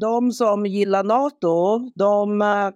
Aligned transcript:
de 0.00 0.32
som 0.32 0.66
gillar 0.66 1.04
NATO, 1.04 1.78
de, 1.94 2.42
eh, 2.42 2.70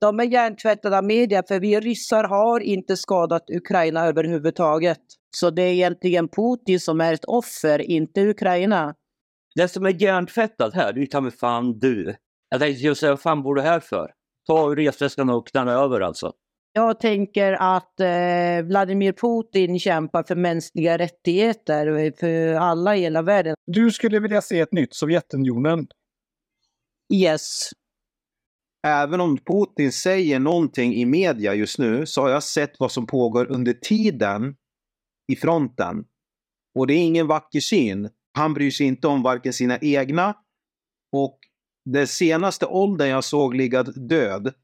de 0.00 0.20
är 0.20 0.24
hjärntvättade 0.24 0.98
av 0.98 1.04
media 1.04 1.42
för 1.48 1.60
vi 1.60 1.80
ryssar 1.80 2.24
har 2.24 2.60
inte 2.60 2.96
skadat 2.96 3.50
Ukraina 3.50 4.06
överhuvudtaget. 4.06 5.00
Så 5.36 5.50
det 5.50 5.62
är 5.62 5.72
egentligen 5.72 6.28
Putin 6.28 6.80
som 6.80 7.00
är 7.00 7.12
ett 7.12 7.24
offer, 7.24 7.78
inte 7.90 8.20
Ukraina. 8.20 8.94
Den 9.54 9.68
som 9.68 9.86
är 9.86 10.02
hjärntvättad 10.02 10.74
här, 10.74 10.92
det 10.92 10.98
är 10.98 11.00
ju 11.00 11.06
ta 11.06 11.20
mig 11.20 11.32
fan 11.32 11.78
du. 11.78 12.14
Jag 12.50 12.60
tänkte 12.60 12.84
just 12.84 13.00
säga, 13.00 13.12
vad 13.12 13.20
fan 13.20 13.42
bor 13.42 13.54
du 13.54 13.62
här 13.62 13.80
för? 13.80 14.10
Ta 14.46 14.76
resväskan 14.76 15.30
och 15.30 15.46
knalla 15.46 15.72
över 15.72 16.00
alltså. 16.00 16.32
Jag 16.72 17.00
tänker 17.00 17.52
att 17.52 18.00
eh, 18.00 18.66
Vladimir 18.66 19.12
Putin 19.12 19.78
kämpar 19.78 20.22
för 20.22 20.36
mänskliga 20.36 20.98
rättigheter 20.98 22.12
för 22.20 22.54
alla 22.54 22.96
i 22.96 23.00
hela 23.00 23.22
världen. 23.22 23.54
Du 23.66 23.90
skulle 23.90 24.20
vilja 24.20 24.40
se 24.40 24.60
ett 24.60 24.72
nytt 24.72 24.94
Sovjetunionen? 24.94 25.86
Yes. 27.14 27.70
Även 28.86 29.20
om 29.20 29.38
Putin 29.38 29.92
säger 29.92 30.38
någonting 30.38 30.94
i 30.94 31.04
media 31.04 31.54
just 31.54 31.78
nu 31.78 32.06
så 32.06 32.22
har 32.22 32.28
jag 32.28 32.42
sett 32.42 32.80
vad 32.80 32.92
som 32.92 33.06
pågår 33.06 33.50
under 33.52 33.72
tiden 33.72 34.56
i 35.32 35.36
fronten. 35.36 36.04
Och 36.78 36.86
det 36.86 36.94
är 36.94 37.04
ingen 37.04 37.26
vacker 37.26 37.60
syn. 37.60 38.10
Han 38.32 38.54
bryr 38.54 38.70
sig 38.70 38.86
inte 38.86 39.08
om 39.08 39.22
varken 39.22 39.52
sina 39.52 39.78
egna 39.78 40.34
och 41.16 41.38
den 41.84 42.06
senaste 42.06 42.66
åldern 42.66 43.08
jag 43.08 43.24
såg 43.24 43.54
ligga 43.54 43.82
död 43.82 44.54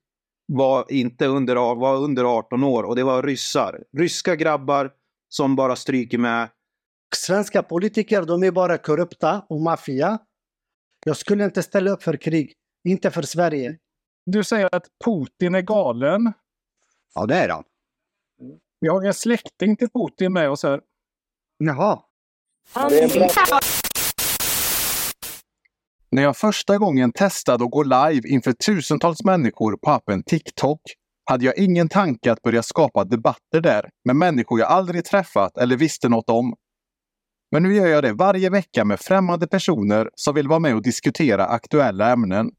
var 0.52 0.93
inte 0.93 1.27
under, 1.27 1.55
var 1.55 1.97
under 1.97 2.24
18 2.24 2.65
år 2.65 2.83
och 2.83 2.97
det 2.97 3.05
var 3.05 3.23
ryssar. 3.23 3.85
Ryska 3.99 4.37
grabbar 4.37 4.91
som 5.29 5.57
bara 5.57 5.77
stryker 5.77 6.19
med. 6.19 6.49
Svenska 7.16 7.63
politiker, 7.63 8.23
de 8.23 8.43
är 8.43 8.51
bara 8.51 8.79
korrupta 8.79 9.47
och 9.49 9.61
maffia. 9.61 10.19
Jag 11.07 11.17
skulle 11.17 11.45
inte 11.45 11.63
ställa 11.63 11.91
upp 11.91 12.03
för 12.03 12.17
krig. 12.17 12.53
Inte 12.89 13.11
för 13.11 13.23
Sverige. 13.23 13.79
Du 14.27 14.45
säger 14.45 14.75
att 14.75 14.87
Putin 15.05 15.55
är 15.55 15.61
galen. 15.61 16.33
Ja, 17.15 17.27
det 17.27 17.35
är 17.37 17.49
han. 17.49 17.65
Vi 18.80 18.88
har 18.88 19.05
en 19.05 19.15
släkting 19.15 19.77
till 19.77 19.88
Putin 19.88 20.33
med 20.33 20.51
oss 20.51 20.63
här. 20.63 20.80
Jaha. 21.59 22.02
När 26.11 26.23
jag 26.23 26.37
första 26.37 26.79
gången 26.79 27.13
testade 27.13 27.65
att 27.65 27.71
gå 27.71 27.83
live 27.83 28.29
inför 28.29 28.52
tusentals 28.52 29.24
människor 29.24 29.77
på 29.77 29.91
appen 29.91 30.23
TikTok 30.23 30.80
hade 31.24 31.45
jag 31.45 31.59
ingen 31.59 31.89
tanke 31.89 32.33
att 32.33 32.43
börja 32.43 32.63
skapa 32.63 33.05
debatter 33.05 33.61
där 33.61 33.91
med 34.05 34.16
människor 34.16 34.61
jag 34.61 34.68
aldrig 34.68 35.05
träffat 35.05 35.57
eller 35.57 35.77
visste 35.77 36.09
något 36.09 36.30
om. 36.30 36.55
Men 37.55 37.63
nu 37.63 37.74
gör 37.74 37.87
jag 37.87 38.02
det 38.02 38.13
varje 38.13 38.51
vecka 38.51 38.85
med 38.85 39.01
främmande 39.01 39.47
personer 39.47 40.10
som 40.15 40.35
vill 40.35 40.49
vara 40.49 40.59
med 40.59 40.74
och 40.74 40.83
diskutera 40.83 41.47
aktuella 41.47 42.13
ämnen. 42.13 42.51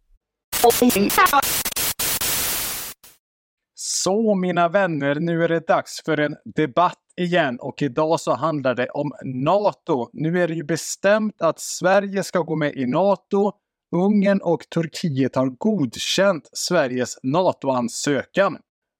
Så 3.74 4.36
mina 4.36 4.70
vänner, 4.70 5.16
nu 5.16 5.44
är 5.44 5.50
det 5.50 5.68
dags 5.68 6.02
för 6.06 6.20
en 6.20 6.36
debatt 6.56 7.00
igen 7.22 7.58
och 7.60 7.82
idag 7.82 8.20
så 8.20 8.36
handlar 8.36 8.76
det 8.76 8.90
om 8.90 9.12
NATO. 9.24 10.10
Nu 10.14 10.42
är 10.42 10.48
det 10.48 10.54
ju 10.54 10.64
bestämt 10.64 11.42
att 11.42 11.60
Sverige 11.60 12.24
ska 12.24 12.40
gå 12.40 12.56
med 12.56 12.76
i 12.76 12.86
NATO. 12.86 13.52
Ungern 13.96 14.42
och 14.42 14.70
Turkiet 14.70 15.36
har 15.36 15.48
godkänt 15.48 16.50
Sveriges 16.54 17.18
NATO-ansökan. 17.24 18.58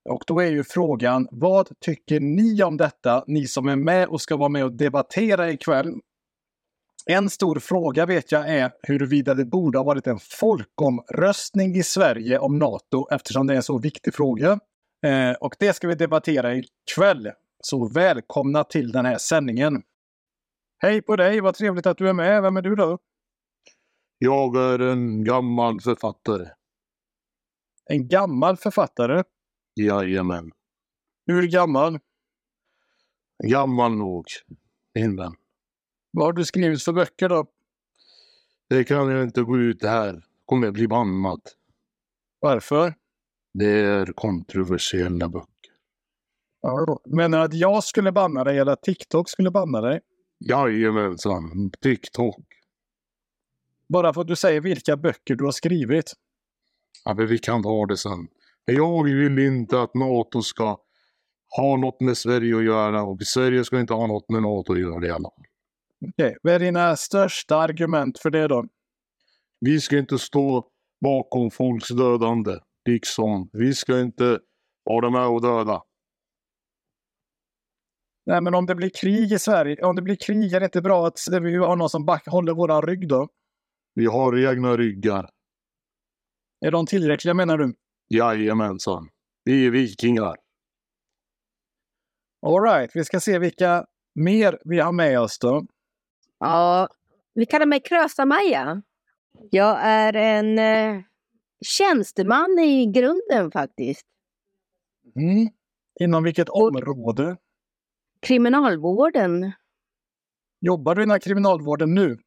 Och 0.08 0.24
då 0.26 0.40
är 0.40 0.50
ju 0.50 0.64
frågan, 0.64 1.28
vad 1.30 1.80
tycker 1.80 2.20
ni 2.20 2.62
om 2.62 2.76
detta? 2.76 3.24
Ni 3.26 3.46
som 3.46 3.68
är 3.68 3.76
med 3.76 4.08
och 4.08 4.20
ska 4.20 4.36
vara 4.36 4.48
med 4.48 4.64
och 4.64 4.72
debattera 4.72 5.50
ikväll. 5.50 5.94
En 7.06 7.30
stor 7.30 7.58
fråga 7.58 8.06
vet 8.06 8.32
jag 8.32 8.48
är 8.48 8.72
huruvida 8.82 9.34
det 9.34 9.44
borde 9.44 9.78
ha 9.78 9.84
varit 9.84 10.06
en 10.06 10.18
folkomröstning 10.18 11.76
i 11.76 11.82
Sverige 11.82 12.38
om 12.38 12.58
NATO 12.58 13.08
eftersom 13.10 13.46
det 13.46 13.54
är 13.54 13.56
en 13.56 13.62
så 13.62 13.78
viktig 13.78 14.14
fråga. 14.14 14.58
Eh, 15.06 15.32
och 15.40 15.54
det 15.58 15.72
ska 15.72 15.88
vi 15.88 15.94
debattera 15.94 16.54
ikväll. 16.54 17.30
Så 17.60 17.88
välkomna 17.88 18.64
till 18.64 18.92
den 18.92 19.04
här 19.04 19.18
sändningen. 19.18 19.82
Hej 20.78 21.02
på 21.02 21.16
dig, 21.16 21.40
vad 21.40 21.54
trevligt 21.54 21.86
att 21.86 21.98
du 21.98 22.08
är 22.08 22.12
med. 22.12 22.42
Vem 22.42 22.56
är 22.56 22.62
du 22.62 22.74
då? 22.74 22.98
Jag 24.18 24.56
är 24.56 24.78
en 24.78 25.24
gammal 25.24 25.80
författare. 25.80 26.48
En 27.84 28.08
gammal 28.08 28.56
författare? 28.56 29.22
Jajamän. 29.76 30.50
Hur 31.26 31.42
gammal? 31.42 31.98
Gammal 33.44 33.92
nog, 33.92 34.24
min 34.94 35.16
vän. 35.16 35.34
Vad 36.10 36.26
har 36.26 36.32
du 36.32 36.44
skrivit 36.44 36.82
för 36.82 36.92
böcker 36.92 37.28
då? 37.28 37.46
Det 38.68 38.84
kan 38.84 39.08
jag 39.10 39.22
inte 39.22 39.42
gå 39.42 39.58
ut 39.58 39.82
här. 39.82 40.24
Kommer 40.44 40.66
jag 40.66 40.74
bli 40.74 40.88
bannad. 40.88 41.40
Varför? 42.40 42.94
Det 43.54 43.70
är 43.70 44.06
kontroversiella 44.06 45.28
böcker. 45.28 45.72
Ja, 46.60 46.98
menar 47.04 47.38
att 47.38 47.54
jag 47.54 47.84
skulle 47.84 48.12
banna 48.12 48.44
dig 48.44 48.58
eller 48.58 48.72
att 48.72 48.82
TikTok 48.82 49.28
skulle 49.30 49.50
banna 49.50 49.80
dig? 49.80 50.00
Jajamensan, 50.38 51.70
TikTok. 51.80 52.46
Bara 53.88 54.14
för 54.14 54.20
att 54.20 54.26
du 54.26 54.36
säger 54.36 54.60
vilka 54.60 54.96
böcker 54.96 55.34
du 55.34 55.44
har 55.44 55.52
skrivit. 55.52 56.12
Ja, 57.04 57.14
men 57.14 57.26
vi 57.26 57.38
kan 57.38 57.62
ta 57.62 57.86
det 57.86 57.96
sen. 57.96 58.28
Jag 58.72 59.04
vill 59.04 59.38
inte 59.38 59.80
att 59.80 59.94
NATO 59.94 60.42
ska 60.42 60.78
ha 61.56 61.76
något 61.76 62.00
med 62.00 62.16
Sverige 62.16 62.56
att 62.56 62.64
göra 62.64 63.02
och 63.02 63.22
Sverige 63.22 63.64
ska 63.64 63.80
inte 63.80 63.94
ha 63.94 64.06
något 64.06 64.30
med 64.30 64.42
NATO 64.42 64.72
att 64.72 64.80
göra 64.80 65.06
i 65.06 65.10
alla 65.10 65.28
fall. 65.28 65.46
Okej, 66.08 66.26
okay. 66.26 66.34
vad 66.42 66.54
är 66.54 66.58
dina 66.58 66.96
största 66.96 67.56
argument 67.56 68.18
för 68.18 68.30
det 68.30 68.48
då? 68.48 68.64
Vi 69.60 69.80
ska 69.80 69.98
inte 69.98 70.18
stå 70.18 70.68
bakom 71.00 71.50
folks 71.50 71.88
dödande. 71.88 72.58
Liksom, 72.88 73.50
vi 73.52 73.74
ska 73.74 74.00
inte 74.00 74.38
vara 74.84 75.10
med 75.10 75.26
och 75.26 75.42
döda. 75.42 75.82
Nej, 78.26 78.40
men 78.40 78.54
om 78.54 78.66
det 78.66 78.74
blir 78.74 78.90
krig 79.00 79.32
i 79.32 79.38
Sverige, 79.38 79.84
om 79.84 79.96
det 79.96 80.02
blir 80.02 80.16
krig, 80.16 80.52
är 80.52 80.60
det 80.60 80.66
inte 80.66 80.82
bra 80.82 81.06
att 81.06 81.18
vi 81.42 81.56
har 81.56 81.76
någon 81.76 81.90
som 81.90 82.04
back, 82.04 82.26
håller 82.26 82.54
våran 82.54 82.82
rygg 82.82 83.08
då? 83.08 83.28
Vi 83.94 84.06
har 84.06 84.50
egna 84.52 84.76
ryggar. 84.76 85.30
Är 86.60 86.70
de 86.70 86.86
tillräckliga 86.86 87.34
menar 87.34 87.58
du? 87.58 87.74
Jajamensan. 88.08 89.08
Vi 89.44 89.66
är 89.66 89.70
vikingar. 89.70 90.36
Alright, 92.46 92.90
vi 92.94 93.04
ska 93.04 93.20
se 93.20 93.38
vilka 93.38 93.86
mer 94.14 94.58
vi 94.64 94.80
har 94.80 94.92
med 94.92 95.20
oss 95.20 95.38
då. 95.38 95.66
Ja, 96.38 96.88
vi 97.34 97.46
kallar 97.46 97.66
mig 97.66 97.80
Krösa-Maja. 97.80 98.82
Jag 99.50 99.78
är 99.82 100.16
en 100.16 100.58
eh, 100.58 101.02
tjänsteman 101.64 102.58
i 102.58 102.86
grunden 102.86 103.50
faktiskt. 103.50 104.06
Mm. 105.16 105.48
Inom 106.00 106.24
vilket 106.24 106.48
område? 106.48 107.36
Kriminalvården. 108.20 109.52
Jobbar 110.60 110.94
du 110.94 111.02
inom 111.02 111.20
kriminalvården 111.20 111.94
nu? 111.94 112.18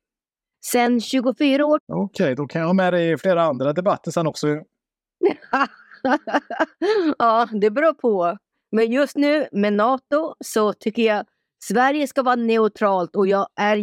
Sen 0.66 1.02
24 1.02 1.66
år. 1.66 1.80
Okej, 1.88 2.24
okay, 2.24 2.36
då 2.36 2.48
kan 2.48 2.62
jag 2.62 2.68
ha 2.68 2.74
med 2.74 2.94
dig 2.94 3.12
i 3.12 3.18
flera 3.18 3.44
andra 3.44 3.74
debatter 3.74 4.12
sen 4.12 4.28
också. 4.28 4.48
Ja, 7.18 7.48
det 7.62 7.72
beror 7.72 7.94
på. 7.94 8.38
Men 8.72 8.92
just 8.92 9.18
nu 9.18 9.48
med 9.52 9.74
NATO 9.74 10.36
så 10.46 10.74
tycker 10.74 11.02
jag 11.02 11.26
Sverige 11.64 12.08
ska 12.08 12.24
vara 12.24 12.36
neutralt 12.36 13.16
och 13.16 13.28
jag 13.28 13.48
är 13.56 13.80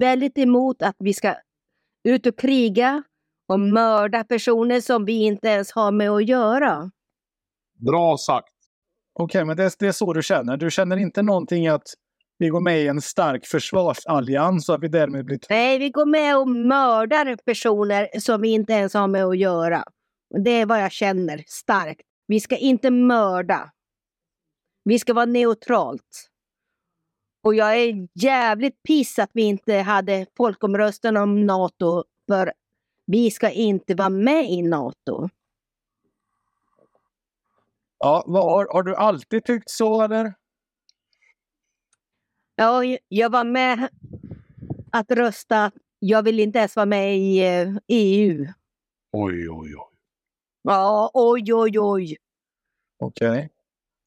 väldigt 0.00 0.38
emot 0.38 0.82
att 0.82 0.96
vi 0.98 1.14
ska 1.14 1.34
ut 2.04 2.26
och 2.26 2.38
kriga 2.38 3.02
och 3.48 3.60
mörda 3.60 4.24
personer 4.24 4.80
som 4.80 5.04
vi 5.04 5.12
inte 5.12 5.48
ens 5.48 5.72
har 5.72 5.92
med 5.92 6.10
att 6.10 6.28
göra. 6.28 6.90
Bra 7.86 8.16
sagt. 8.18 8.48
Okej, 9.14 9.24
okay, 9.24 9.44
men 9.44 9.56
det, 9.56 9.74
det, 9.78 9.86
är 9.86 9.92
så 9.92 10.12
du 10.12 10.22
känner. 10.22 10.56
Du 10.56 10.70
känner 10.70 10.96
inte 10.96 11.22
någonting 11.22 11.68
att 11.68 11.86
vi 12.38 12.48
går 12.48 12.60
med 12.60 12.82
i 12.82 12.88
en 12.88 13.00
stark 13.00 13.46
försvarsallians 13.46 14.68
och 14.68 14.74
att 14.74 14.82
vi 14.82 14.88
därmed 14.88 15.24
blir... 15.24 15.38
Nej, 15.48 15.78
vi 15.78 15.90
går 15.90 16.06
med 16.06 16.38
och 16.38 16.48
mördar 16.48 17.36
personer 17.44 18.08
som 18.20 18.40
vi 18.40 18.48
inte 18.48 18.72
ens 18.72 18.94
har 18.94 19.08
med 19.08 19.24
att 19.24 19.38
göra. 19.38 19.84
Det 20.38 20.50
är 20.50 20.66
vad 20.66 20.82
jag 20.82 20.92
känner 20.92 21.44
starkt. 21.46 22.06
Vi 22.26 22.40
ska 22.40 22.56
inte 22.56 22.90
mörda. 22.90 23.72
Vi 24.84 24.98
ska 24.98 25.14
vara 25.14 25.26
neutralt. 25.26 26.28
Och 27.42 27.54
jag 27.54 27.76
är 27.76 28.08
jävligt 28.14 28.82
piss 28.82 29.18
att 29.18 29.30
vi 29.32 29.42
inte 29.42 29.74
hade 29.74 30.26
folkomröstning 30.36 31.16
om 31.16 31.46
NATO, 31.46 32.04
för 32.28 32.52
vi 33.06 33.30
ska 33.30 33.50
inte 33.50 33.94
vara 33.94 34.08
med 34.08 34.50
i 34.50 34.62
NATO. 34.62 35.28
Ja, 37.98 38.24
har, 38.26 38.72
har 38.72 38.82
du 38.82 38.96
alltid 38.96 39.44
tyckt 39.44 39.70
så 39.70 40.02
eller? 40.02 40.34
Ja, 42.56 42.82
jag 43.08 43.30
var 43.30 43.44
med 43.44 43.88
att 44.92 45.10
rösta. 45.10 45.70
Jag 45.98 46.22
vill 46.22 46.40
inte 46.40 46.58
ens 46.58 46.76
vara 46.76 46.86
med 46.86 47.18
i 47.18 47.40
EU. 47.88 48.46
Oj, 49.12 49.50
oj, 49.50 49.76
oj. 49.76 49.91
Ja, 50.62 51.10
oj, 51.14 51.54
oj, 51.54 51.78
oj. 51.78 52.16
Okej. 52.98 53.30
Okay. 53.30 53.48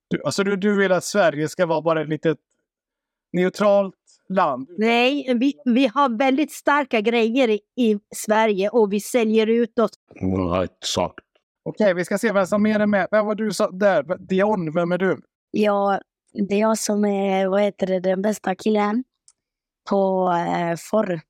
Du, 0.09 0.21
alltså 0.23 0.43
du, 0.43 0.55
du 0.55 0.77
vill 0.77 0.91
att 0.91 1.03
Sverige 1.03 1.47
ska 1.49 1.65
vara 1.65 1.81
bara 1.81 2.01
ett 2.01 2.09
litet 2.09 2.37
neutralt 3.33 3.95
land. 4.29 4.67
Nej, 4.77 5.33
vi, 5.39 5.53
vi 5.65 5.87
har 5.87 6.17
väldigt 6.17 6.51
starka 6.51 7.01
grejer 7.01 7.49
i, 7.49 7.59
i 7.75 7.99
Sverige 8.15 8.69
och 8.69 8.93
vi 8.93 8.99
säljer 8.99 9.47
ut 9.47 9.79
oss. 9.79 9.91
Ja, 10.13 10.63
exakt. 10.63 11.19
Okej, 11.63 11.93
vi 11.93 12.05
ska 12.05 12.17
se 12.17 12.31
vem 12.31 12.45
som 12.45 12.65
är 12.65 12.85
med. 12.85 13.07
Vem 13.11 13.25
var 13.25 13.35
du 13.35 13.53
sa 13.53 13.71
där? 13.71 14.17
Dion, 14.17 14.73
vem 14.73 14.91
är 14.91 14.97
du? 14.97 15.21
Ja, 15.51 15.99
det 16.33 16.55
är 16.55 16.59
jag 16.59 16.77
som 16.77 17.05
är 17.05 17.47
vad 17.47 17.61
heter 17.61 17.87
det, 17.87 17.99
den 17.99 18.21
bästa 18.21 18.55
killen 18.55 19.03
på 19.89 20.31
eh, 20.31 20.75
forr. 20.91 21.21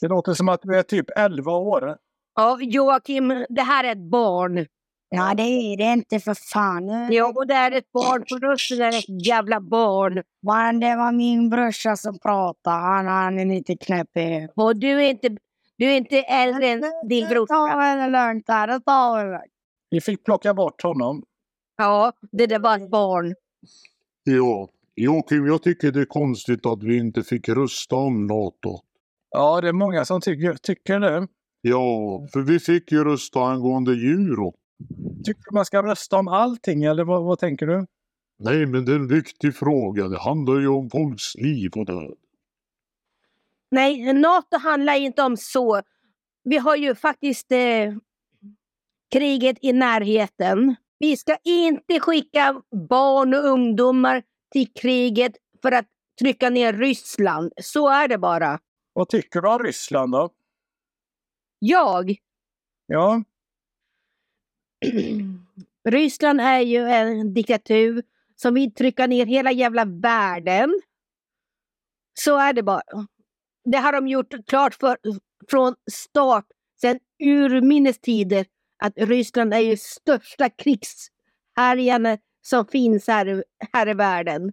Det 0.00 0.08
låter 0.08 0.34
som 0.34 0.48
att 0.48 0.60
du 0.62 0.76
är 0.76 0.82
typ 0.82 1.06
11 1.16 1.52
år. 1.52 1.96
Ja, 2.34 2.58
Joakim, 2.60 3.46
det 3.48 3.62
här 3.62 3.84
är 3.84 3.92
ett 3.92 4.10
barn. 4.10 4.66
Ja, 5.08 5.34
det 5.36 5.42
är 5.42 5.76
det 5.76 5.92
inte 5.92 6.20
för 6.20 6.34
fan. 6.52 7.12
Ja, 7.12 7.32
och 7.36 7.46
det 7.46 7.54
är 7.54 7.72
ett 7.72 7.92
barn 7.92 8.24
på 8.30 8.46
rösten, 8.46 8.78
det 8.78 8.84
är 8.84 8.98
ett 8.98 9.26
jävla 9.26 9.60
barn. 9.60 10.22
Men 10.42 10.80
det 10.80 10.96
var 10.96 11.12
min 11.12 11.50
brorsa 11.50 11.96
som 11.96 12.18
pratade. 12.18 12.76
Han, 12.76 13.06
han 13.06 13.38
är 13.38 13.44
lite 13.44 13.76
knäppig. 13.76 14.48
Och 14.56 14.76
du 14.76 14.88
är 15.04 15.10
inte, 15.10 15.28
du 15.76 15.86
är 15.86 15.96
inte 15.96 16.18
äldre 16.18 16.66
än 16.68 16.82
din 17.08 17.26
Ta 17.28 17.34
brorsa. 17.34 17.76
det 17.76 18.08
lugnt 18.08 18.46
där. 18.46 18.66
Det 18.66 18.80
tar 18.80 19.24
vi 19.24 19.30
lugnt. 19.30 19.44
Vi 19.90 20.00
fick 20.00 20.24
plocka 20.24 20.54
bort 20.54 20.82
honom. 20.82 21.22
Ja, 21.76 22.12
det 22.32 22.46
där 22.46 22.58
var 22.58 22.76
ett 22.76 22.90
barn. 22.90 23.34
Ja, 24.24 24.68
Joakim, 24.96 25.46
jag 25.46 25.62
tycker 25.62 25.92
det 25.92 26.00
är 26.00 26.04
konstigt 26.04 26.66
att 26.66 26.82
vi 26.82 26.98
inte 26.98 27.22
fick 27.22 27.48
rösta 27.48 27.96
om 27.96 28.26
NATO. 28.26 28.78
Ja, 29.30 29.60
det 29.60 29.68
är 29.68 29.72
många 29.72 30.04
som 30.04 30.20
tycker, 30.20 30.54
tycker 30.54 31.00
det. 31.00 31.26
Ja, 31.60 32.26
för 32.32 32.40
vi 32.40 32.58
fick 32.60 32.92
ju 32.92 33.04
rösta 33.04 33.40
angående 33.40 33.92
euro. 33.92 34.54
Tycker 35.24 35.42
du 35.50 35.54
man 35.54 35.64
ska 35.64 35.82
rösta 35.82 36.16
om 36.16 36.28
allting 36.28 36.84
eller 36.84 37.04
vad, 37.04 37.22
vad 37.24 37.38
tänker 37.38 37.66
du? 37.66 37.86
Nej, 38.38 38.66
men 38.66 38.84
det 38.84 38.92
är 38.92 38.96
en 38.96 39.08
viktig 39.08 39.56
fråga. 39.56 40.08
Det 40.08 40.18
handlar 40.18 40.60
ju 40.60 40.68
om 40.68 40.90
folks 40.90 41.34
liv 41.34 41.70
och 41.76 41.86
död. 41.86 42.14
Nej, 43.70 44.12
Nato 44.12 44.58
handlar 44.58 44.94
inte 44.94 45.22
om 45.22 45.36
så. 45.36 45.82
Vi 46.44 46.56
har 46.56 46.76
ju 46.76 46.94
faktiskt 46.94 47.52
eh, 47.52 47.94
kriget 49.12 49.56
i 49.60 49.72
närheten. 49.72 50.76
Vi 50.98 51.16
ska 51.16 51.36
inte 51.44 52.00
skicka 52.00 52.62
barn 52.88 53.34
och 53.34 53.44
ungdomar 53.44 54.22
till 54.52 54.72
kriget 54.72 55.32
för 55.62 55.72
att 55.72 55.86
trycka 56.20 56.50
ner 56.50 56.72
Ryssland. 56.72 57.52
Så 57.62 57.88
är 57.88 58.08
det 58.08 58.18
bara. 58.18 58.58
Vad 58.92 59.08
tycker 59.08 59.40
du 59.40 59.48
om 59.48 59.58
Ryssland 59.58 60.12
då? 60.12 60.30
Jag, 61.62 62.16
Ja, 62.92 63.22
Ryssland 65.88 66.40
är 66.40 66.60
ju 66.60 66.78
en 66.78 67.34
diktatur 67.34 68.02
som 68.36 68.54
vill 68.54 68.74
trycka 68.74 69.06
ner 69.06 69.26
hela 69.26 69.52
jävla 69.52 69.84
världen. 69.84 70.80
Så 72.14 72.38
är 72.38 72.52
det 72.52 72.62
bara. 72.62 72.82
Det 73.64 73.78
har 73.78 73.92
de 73.92 74.08
gjort 74.08 74.34
klart 74.46 74.74
för, 74.74 74.96
från 75.50 75.74
start, 75.90 76.46
sedan 76.80 76.98
urminnes 77.24 77.98
tider, 77.98 78.46
att 78.82 78.92
Ryssland 78.96 79.54
är 79.54 79.58
ju 79.58 79.76
största 79.76 80.48
krigshärjande 80.48 82.18
som 82.40 82.66
finns 82.66 83.06
här, 83.06 83.44
här 83.72 83.88
i 83.88 83.94
världen. 83.94 84.52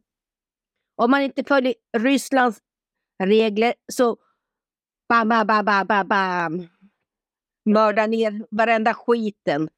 Om 0.95 1.11
man 1.11 1.21
inte 1.21 1.43
följer 1.43 1.73
Rysslands 1.97 2.59
regler 3.23 3.73
så 3.91 4.17
bam, 5.09 5.29
bam, 5.29 5.47
bam, 5.47 5.65
bam, 5.65 5.87
bam, 5.87 6.07
bam. 6.07 6.67
Mörda 7.67 8.07
ner 8.07 8.45
varenda 8.51 8.93
skiten. 8.93 9.69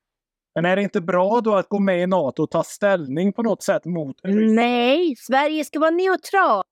men 0.56 0.66
är 0.66 0.76
det 0.76 0.82
inte 0.82 1.02
bra 1.02 1.42
då 1.42 1.56
att 1.56 1.70
gå 1.70 1.80
med 1.80 2.04
i 2.04 2.08
NATO 2.08 2.44
och 2.44 2.52
ta 2.52 2.64
ställning 2.64 3.34
på 3.34 3.44
något 3.44 3.64
sätt 3.64 3.86
mot 3.86 4.16
Ryssland? 4.24 4.54
Nej, 4.54 5.16
Sverige 5.16 5.66
ska 5.66 5.80
vara 5.80 5.92
neutral. 5.92 6.64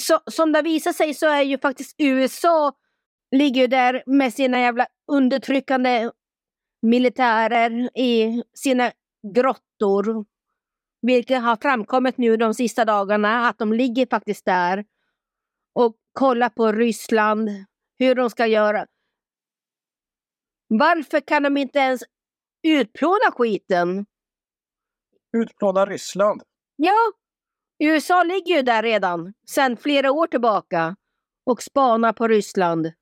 Så, 0.00 0.18
som 0.30 0.52
det 0.52 0.62
visar 0.62 0.92
sig 0.92 1.14
så 1.14 1.26
är 1.26 1.42
ju 1.42 1.58
faktiskt 1.58 1.94
USA 1.98 2.72
ligger 3.36 3.60
ju 3.60 3.66
där 3.66 4.02
med 4.06 4.34
sina 4.34 4.60
jävla 4.60 4.86
undertryckande 5.12 6.10
militärer 6.82 7.98
i 7.98 8.42
sina 8.54 8.92
grottor. 9.34 10.24
Vilket 11.02 11.42
har 11.42 11.56
framkommit 11.56 12.18
nu 12.18 12.36
de 12.36 12.54
sista 12.54 12.84
dagarna 12.84 13.48
att 13.48 13.58
de 13.58 13.72
ligger 13.72 14.06
faktiskt 14.06 14.44
där 14.44 14.84
och 15.74 15.96
kollar 16.12 16.48
på 16.48 16.72
Ryssland, 16.72 17.50
hur 17.98 18.14
de 18.14 18.30
ska 18.30 18.46
göra. 18.46 18.86
Varför 20.68 21.20
kan 21.20 21.42
de 21.42 21.56
inte 21.56 21.78
ens 21.78 22.02
utplåna 22.62 23.30
skiten? 23.32 24.06
Utplåna 25.36 25.86
Ryssland? 25.86 26.42
Ja, 26.76 26.96
USA 27.78 28.22
ligger 28.22 28.56
ju 28.56 28.62
där 28.62 28.82
redan 28.82 29.34
sedan 29.48 29.76
flera 29.76 30.12
år 30.12 30.26
tillbaka 30.26 30.96
och 31.46 31.62
spanar 31.62 32.12
på 32.12 32.28
Ryssland. 32.28 32.92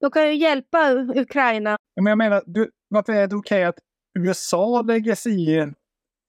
De 0.00 0.10
kan 0.10 0.26
ju 0.26 0.34
hjälpa 0.34 0.92
Ukraina. 0.92 1.76
Men 1.96 2.06
jag 2.06 2.18
menar, 2.18 2.42
du, 2.46 2.70
varför 2.88 3.12
är 3.12 3.26
det 3.26 3.36
okej 3.36 3.64
att 3.64 3.78
USA 4.18 4.82
lägger 4.82 5.14
sig 5.14 5.50
i, 5.50 5.72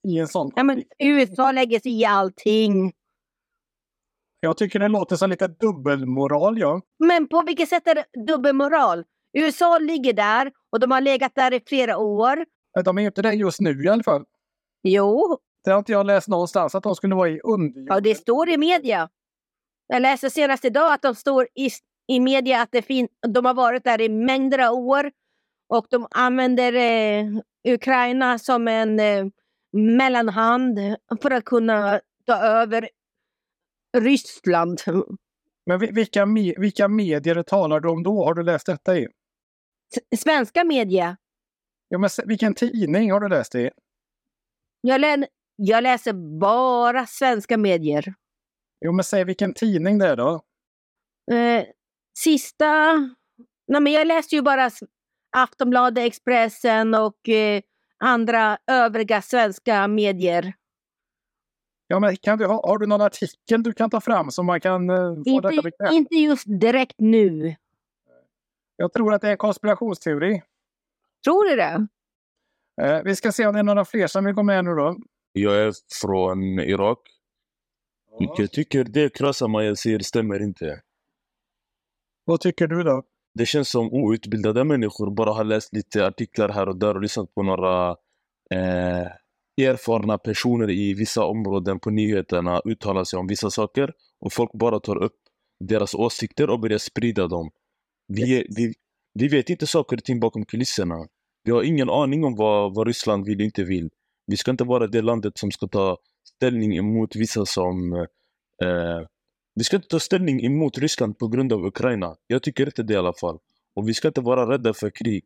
i 0.07 0.19
en 0.19 0.27
sån 0.27 0.51
Ja, 0.55 0.63
men? 0.63 0.83
USA 0.99 1.51
lägger 1.51 1.79
sig 1.79 2.01
i 2.01 2.05
allting. 2.05 2.93
Jag 4.39 4.57
tycker 4.57 4.79
det 4.79 4.87
låter 4.87 5.15
som 5.15 5.29
lite 5.29 5.47
dubbelmoral, 5.47 6.59
ja. 6.59 6.81
Men 6.99 7.27
på 7.27 7.41
vilket 7.41 7.69
sätt 7.69 7.87
är 7.87 7.95
det 7.95 8.25
dubbelmoral? 8.27 9.03
USA 9.39 9.77
ligger 9.77 10.13
där 10.13 10.51
och 10.71 10.79
de 10.79 10.91
har 10.91 11.01
legat 11.01 11.35
där 11.35 11.53
i 11.53 11.61
flera 11.67 11.97
år. 11.97 12.45
De 12.85 12.97
är 12.97 13.01
inte 13.01 13.21
det 13.21 13.33
just 13.33 13.59
nu 13.61 13.83
i 13.83 13.87
alla 13.89 14.03
fall. 14.03 14.23
Jo, 14.83 15.37
Det 15.63 15.71
har 15.71 15.77
inte 15.79 15.91
jag 15.91 16.05
läst 16.05 16.27
någonstans 16.27 16.75
att 16.75 16.83
de 16.83 16.95
skulle 16.95 17.15
vara 17.15 17.29
i 17.29 17.39
underjord. 17.43 17.87
ja, 17.89 17.99
det 17.99 18.15
står 18.15 18.49
i 18.49 18.57
media. 18.57 19.09
Jag 19.87 20.01
läste 20.01 20.29
senast 20.29 20.65
idag 20.65 20.93
att 20.93 21.01
de 21.01 21.15
står 21.15 21.47
i, 21.55 21.69
i 22.07 22.19
media 22.19 22.61
att 22.61 22.71
det 22.71 22.81
fin- 22.81 23.07
de 23.27 23.45
har 23.45 23.53
varit 23.53 23.83
där 23.83 24.01
i 24.01 24.09
mängder 24.09 24.59
av 24.67 24.73
år 24.73 25.11
och 25.69 25.85
de 25.89 26.07
använder 26.11 26.73
eh, 26.73 27.25
Ukraina 27.73 28.39
som 28.39 28.67
en 28.67 28.99
eh, 28.99 29.25
mellanhand 29.73 30.79
för 31.21 31.31
att 31.31 31.45
kunna 31.45 31.99
ta 32.25 32.33
över 32.37 32.89
Ryssland. 33.97 34.81
Men 35.65 35.79
vi- 35.79 35.91
vilka, 35.91 36.25
me, 36.25 36.53
vilka 36.57 36.87
medier 36.87 37.43
talar 37.43 37.79
du 37.79 37.89
om 37.89 38.03
då? 38.03 38.25
Har 38.25 38.33
du 38.33 38.43
läst 38.43 38.65
detta 38.65 38.97
i? 38.97 39.07
Svenska 40.17 40.63
media. 40.63 41.17
Ja, 41.87 41.97
men 41.97 42.09
vilken 42.25 42.53
tidning 42.53 43.11
har 43.11 43.19
du 43.19 43.29
läst 43.29 43.55
i? 43.55 43.69
Jag, 44.81 45.01
lä- 45.01 45.27
jag 45.55 45.83
läser 45.83 46.39
bara 46.39 47.05
svenska 47.05 47.57
medier. 47.57 48.13
Jo, 48.85 48.91
men 48.91 49.03
säg 49.03 49.23
vilken 49.23 49.53
tidning 49.53 49.97
det 49.97 50.07
är 50.07 50.15
då. 50.15 50.41
Eh, 51.31 51.63
sista... 52.19 52.93
Nej, 53.67 53.81
men 53.81 53.93
jag 53.93 54.07
läste 54.07 54.35
ju 54.35 54.41
bara 54.41 54.71
Aftonbladet, 55.37 56.03
Expressen 56.05 56.93
och 56.93 57.29
eh, 57.29 57.61
andra 57.97 58.57
övriga 58.67 59.21
svenska 59.21 59.87
medier. 59.87 60.53
Ja, 61.87 61.99
men 61.99 62.15
kan 62.17 62.37
du, 62.37 62.45
ha, 62.45 62.67
har 62.67 62.77
du 62.77 62.85
någon 62.87 63.01
artikel 63.01 63.63
du 63.63 63.73
kan 63.73 63.89
ta 63.89 64.01
fram 64.01 64.31
som 64.31 64.45
man 64.45 64.59
kan 64.61 64.89
eh, 64.89 64.95
få 64.97 65.41
detta 65.41 65.51
Inte, 65.53 65.61
bekräftat? 65.63 65.93
inte 65.93 66.15
just 66.15 66.43
direkt 66.47 66.95
nu. 66.97 67.55
Jag 68.77 68.93
tror 68.93 69.13
att 69.13 69.21
det 69.21 69.27
är 69.27 69.31
en 69.31 69.37
konspirationsteori. 69.37 70.41
Tror 71.23 71.49
du 71.49 71.55
det? 71.55 71.87
Eh, 72.81 73.03
vi 73.03 73.15
ska 73.15 73.31
se 73.31 73.47
om 73.47 73.53
det 73.53 73.59
är 73.59 73.63
några 73.63 73.85
fler 73.85 74.07
som 74.07 74.25
vill 74.25 74.33
gå 74.33 74.43
med 74.43 74.65
nu 74.65 74.75
då. 74.75 74.97
Jag 75.33 75.55
är 75.55 75.73
från 76.01 76.59
Irak. 76.59 76.99
Jag 78.37 78.51
tycker 78.51 78.83
det 78.83 79.13
krassa 79.13 79.47
man 79.47 79.75
säger 79.75 79.99
stämmer 79.99 80.41
inte. 80.43 80.81
Vad 82.25 82.41
tycker 82.41 82.67
du 82.67 82.83
då? 82.83 83.03
Det 83.33 83.45
känns 83.45 83.69
som 83.69 83.93
outbildade 83.93 84.63
människor 84.63 85.11
bara 85.11 85.31
har 85.31 85.43
läst 85.43 85.73
lite 85.73 86.07
artiklar 86.07 86.49
här 86.49 86.69
och 86.69 86.75
där 86.75 86.95
och 86.95 87.01
lyssnat 87.01 87.35
på 87.35 87.43
några 87.43 87.89
eh, 88.51 89.07
erfarna 89.61 90.17
personer 90.17 90.69
i 90.69 90.93
vissa 90.93 91.25
områden 91.25 91.79
på 91.79 91.89
nyheterna 91.89 92.61
uttala 92.65 93.05
sig 93.05 93.19
om 93.19 93.27
vissa 93.27 93.49
saker 93.49 93.93
och 94.19 94.33
folk 94.33 94.51
bara 94.51 94.79
tar 94.79 94.95
upp 94.95 95.15
deras 95.59 95.95
åsikter 95.95 96.49
och 96.49 96.59
börjar 96.59 96.77
sprida 96.77 97.27
dem. 97.27 97.51
Vi, 98.07 98.45
vi, 98.49 98.73
vi 99.13 99.27
vet 99.27 99.49
inte 99.49 99.67
saker 99.67 99.97
och 99.97 100.03
ting 100.03 100.19
bakom 100.19 100.45
kulisserna. 100.45 101.07
Vi 101.43 101.51
har 101.51 101.63
ingen 101.63 101.89
aning 101.89 102.23
om 102.23 102.35
vad, 102.35 102.75
vad 102.75 102.87
Ryssland 102.87 103.25
vill 103.25 103.39
och 103.39 103.45
inte 103.45 103.63
vill. 103.63 103.89
Vi 104.27 104.37
ska 104.37 104.51
inte 104.51 104.63
vara 104.63 104.87
det 104.87 105.01
landet 105.01 105.37
som 105.37 105.51
ska 105.51 105.67
ta 105.67 105.97
ställning 106.35 106.77
emot 106.77 107.15
vissa 107.15 107.45
som... 107.45 107.93
Eh, 108.63 109.07
vi 109.55 109.63
ska 109.63 109.75
inte 109.75 109.87
ta 109.87 109.99
ställning 109.99 110.45
emot 110.45 110.77
Ryssland 110.77 111.17
på 111.17 111.27
grund 111.27 111.53
av 111.53 111.65
Ukraina. 111.65 112.15
Jag 112.27 112.43
tycker 112.43 112.65
inte 112.65 112.83
det 112.83 112.93
i 112.93 112.97
alla 112.97 113.13
fall. 113.13 113.39
Och 113.75 113.89
vi 113.89 113.93
ska 113.93 114.07
inte 114.07 114.21
vara 114.21 114.51
rädda 114.51 114.73
för 114.73 114.89
krig. 114.89 115.23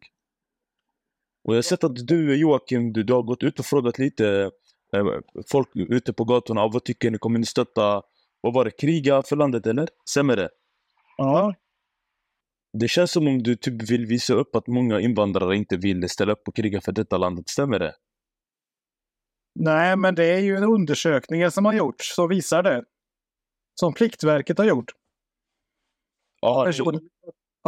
Och 1.44 1.54
jag 1.54 1.58
har 1.58 1.62
sett 1.62 1.84
att 1.84 2.08
du 2.08 2.36
Joakim, 2.36 2.94
du, 2.94 3.04
du 3.04 3.14
har 3.14 3.24
gått 3.24 3.44
ut 3.44 3.60
och 3.60 3.66
frågat 3.66 4.00
lite 4.00 4.52
eh, 4.96 5.06
folk 5.52 5.68
ute 5.76 6.14
på 6.14 6.24
gatorna. 6.24 6.68
Vad 6.68 6.84
tycker 6.84 7.12
ni? 7.12 7.18
Kommer 7.18 7.40
ni 7.40 7.46
stötta, 7.46 8.02
vad 8.42 8.54
var 8.54 8.66
det, 8.66 8.72
kriga 8.72 9.24
för 9.24 9.36
landet 9.36 9.68
eller? 9.68 9.88
Stämmer 10.10 10.36
det? 10.36 10.50
Ja. 11.18 11.54
Det 12.80 12.88
känns 12.88 13.12
som 13.12 13.28
om 13.28 13.44
du 13.44 13.56
typ 13.56 13.90
vill 13.92 14.06
visa 14.06 14.34
upp 14.34 14.56
att 14.56 14.68
många 14.68 15.00
invandrare 15.00 15.56
inte 15.56 15.78
vill 15.78 16.10
ställa 16.10 16.32
upp 16.34 16.48
och 16.48 16.56
kriga 16.56 16.82
för 16.82 16.92
detta 16.92 17.18
landet. 17.18 17.50
Stämmer 17.50 17.80
det? 17.80 17.96
Nej, 19.60 19.98
men 19.98 20.16
det 20.16 20.26
är 20.26 20.40
ju 20.40 20.56
en 20.56 20.64
undersökning 20.64 21.52
som 21.52 21.66
har 21.66 21.74
gjorts 21.74 22.16
som 22.16 22.30
visar 22.30 22.64
det. 22.64 22.84
Som 23.80 23.94
Pliktverket 23.94 24.58
har 24.58 24.66
gjort. 24.66 24.92
Ja, 26.42 26.64
personer, 26.66 27.02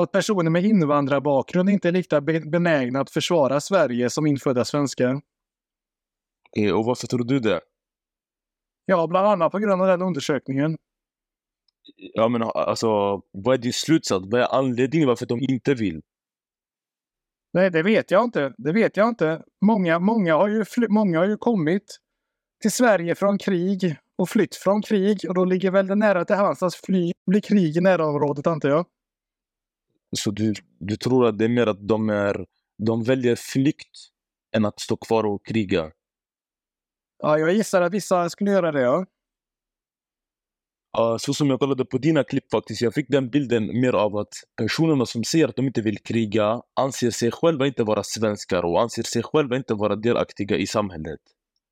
att 0.02 0.12
personer 0.12 0.50
med 0.50 0.66
invandrarbakgrund 0.66 1.70
inte 1.70 1.88
är 1.88 1.92
lika 1.92 2.22
be- 2.22 2.40
benägna 2.40 3.00
att 3.00 3.12
försvara 3.12 3.62
Sverige 3.62 4.10
som 4.10 4.28
infödda 4.28 4.66
svenskar. 4.66 5.22
och 6.76 6.86
varför 6.86 7.08
tror 7.08 7.24
du 7.24 7.40
det? 7.40 7.62
Ja, 8.86 9.08
bland 9.08 9.28
annat 9.28 9.52
på 9.52 9.60
grund 9.60 9.82
av 9.82 9.88
den 9.88 10.02
undersökningen. 10.02 10.78
Ja, 11.96 12.28
men 12.28 12.44
alltså, 12.44 13.22
vad 13.32 13.54
är 13.54 13.58
din 13.58 13.74
slutsats? 13.74 14.26
Vad 14.32 14.42
är 14.42 14.56
anledningen 14.56 15.08
varför 15.08 15.26
de 15.26 15.40
inte 15.40 15.74
vill? 15.74 16.02
Nej, 17.54 17.72
det 17.72 17.84
vet 17.84 18.12
jag 18.12 18.24
inte. 18.24 18.54
Det 18.58 18.72
vet 18.72 18.98
jag 18.98 19.10
inte. 19.10 19.44
Många, 19.66 20.00
många, 20.00 20.36
har, 20.36 20.48
ju 20.48 20.66
många 20.90 21.20
har 21.20 21.28
ju 21.28 21.38
kommit 21.38 21.98
till 22.62 22.72
Sverige 22.72 23.16
från 23.16 23.38
krig 23.38 23.98
och 24.18 24.30
flytt 24.30 24.56
från 24.56 24.82
krig 24.82 25.26
och 25.28 25.36
då 25.36 25.46
ligger 25.46 25.72
väl 25.72 25.88
det 25.88 25.96
nära 25.96 26.26
till 26.26 26.36
hands 26.36 26.64
att 26.64 26.76
fly, 26.76 27.12
bli 27.32 27.42
krig 27.42 27.78
i 27.78 27.82
närområdet 27.82 28.48
antar 28.48 28.70
jag. 28.70 28.86
Så 30.16 30.32
du, 30.32 30.54
du 30.80 30.96
tror 30.96 31.28
att 31.28 31.38
det 31.38 31.46
är 31.46 31.50
mer 31.50 31.68
att 31.68 31.88
de, 31.88 32.10
är, 32.10 32.46
de 32.86 33.04
väljer 33.04 33.36
flykt 33.36 33.98
än 34.56 34.66
att 34.66 34.80
stå 34.80 34.98
kvar 34.98 35.24
och 35.24 35.46
kriga? 35.46 35.92
Ja, 37.18 37.40
jag 37.40 37.54
gissar 37.54 37.82
att 37.82 37.94
vissa 37.94 38.30
skulle 38.30 38.52
göra 38.52 38.72
det, 38.72 38.82
ja. 38.82 39.06
Så 41.20 41.34
som 41.34 41.50
jag 41.50 41.60
kollade 41.60 41.86
på 41.86 41.98
dina 41.98 42.24
klipp 42.24 42.52
faktiskt, 42.52 42.82
jag 42.82 42.94
fick 42.94 43.10
den 43.10 43.30
bilden 43.30 43.82
mer 43.82 43.94
av 43.94 44.18
att 44.18 44.34
personerna 44.58 45.06
som 45.06 45.24
säger 45.24 45.48
att 45.48 45.56
de 45.56 45.66
inte 45.66 45.82
vill 45.82 45.98
kriga 45.98 46.62
anser 46.74 47.12
sig 47.12 47.32
själva 47.32 47.68
inte 47.68 47.84
vara 47.84 48.04
svenskar 48.04 48.66
och 48.66 48.82
anser 48.82 49.04
sig 49.04 49.24
själva 49.24 49.56
inte 49.56 49.74
vara 49.74 49.96
delaktiga 49.96 50.58
i 50.58 50.68
samhället. 50.68 51.20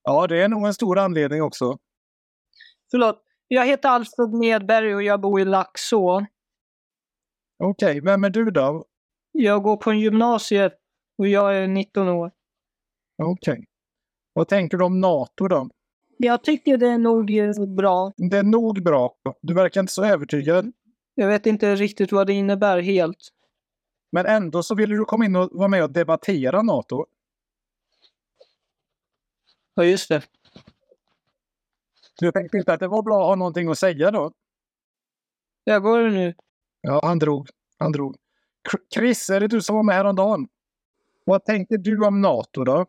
Ja, 0.03 0.27
det 0.27 0.41
är 0.41 0.47
nog 0.47 0.67
en 0.67 0.73
stor 0.73 0.99
anledning 0.99 1.41
också. 1.41 1.77
Förlåt, 2.91 3.23
jag 3.47 3.65
heter 3.65 3.89
Alfred 3.89 4.29
Nedberg 4.29 4.95
och 4.95 5.03
jag 5.03 5.21
bor 5.21 5.41
i 5.41 5.45
Laxå. 5.45 6.25
Okej, 7.63 8.01
vem 8.01 8.23
är 8.23 8.29
du 8.29 8.51
då? 8.51 8.85
Jag 9.31 9.63
går 9.63 9.77
på 9.77 9.91
en 9.91 9.99
gymnasiet 9.99 10.73
och 11.17 11.27
jag 11.27 11.57
är 11.57 11.67
19 11.67 12.09
år. 12.09 12.31
Okej. 13.23 13.65
Vad 14.33 14.47
tänker 14.47 14.77
du 14.77 14.85
om 14.85 14.99
NATO 14.99 15.47
då? 15.47 15.69
Jag 16.23 16.43
tycker 16.43 16.77
det 16.77 16.87
är 16.87 16.97
nog 16.97 17.75
bra. 17.75 18.13
Det 18.17 18.37
är 18.37 18.43
nog 18.43 18.83
bra. 18.83 19.15
Du 19.41 19.53
verkar 19.53 19.81
inte 19.81 19.93
så 19.93 20.05
övertygad. 20.05 20.71
Jag 21.15 21.27
vet 21.27 21.45
inte 21.45 21.75
riktigt 21.75 22.11
vad 22.11 22.27
det 22.27 22.33
innebär 22.33 22.81
helt. 22.81 23.29
Men 24.11 24.25
ändå 24.25 24.63
så 24.63 24.75
vill 24.75 24.89
du 24.89 25.05
komma 25.05 25.25
in 25.25 25.35
och 25.35 25.49
vara 25.51 25.67
med 25.67 25.83
och 25.83 25.91
debattera 25.91 26.61
NATO. 26.61 27.05
Ja, 29.73 29.83
just 29.83 30.09
det. 30.09 30.23
Du 32.19 32.31
tänkte 32.31 32.57
inte 32.57 32.73
att 32.73 32.79
det 32.79 32.87
var 32.87 33.03
bra 33.03 33.21
att 33.21 33.27
ha 33.27 33.35
någonting 33.35 33.69
att 33.69 33.79
säga 33.79 34.11
då? 34.11 34.31
Jag 35.63 35.83
går 35.83 36.09
nu. 36.09 36.33
Ja, 36.81 36.99
han 37.03 37.19
drog. 37.19 37.49
Han 37.77 37.91
drog. 37.91 38.15
Chris, 38.93 39.29
är 39.29 39.39
det 39.39 39.47
du 39.47 39.61
som 39.61 39.75
var 39.75 39.83
med 39.83 39.95
häromdagen? 39.95 40.47
Vad 41.25 41.45
tänker 41.45 41.77
du 41.77 42.05
om 42.05 42.21
NATO 42.21 42.63
då? 42.63 42.85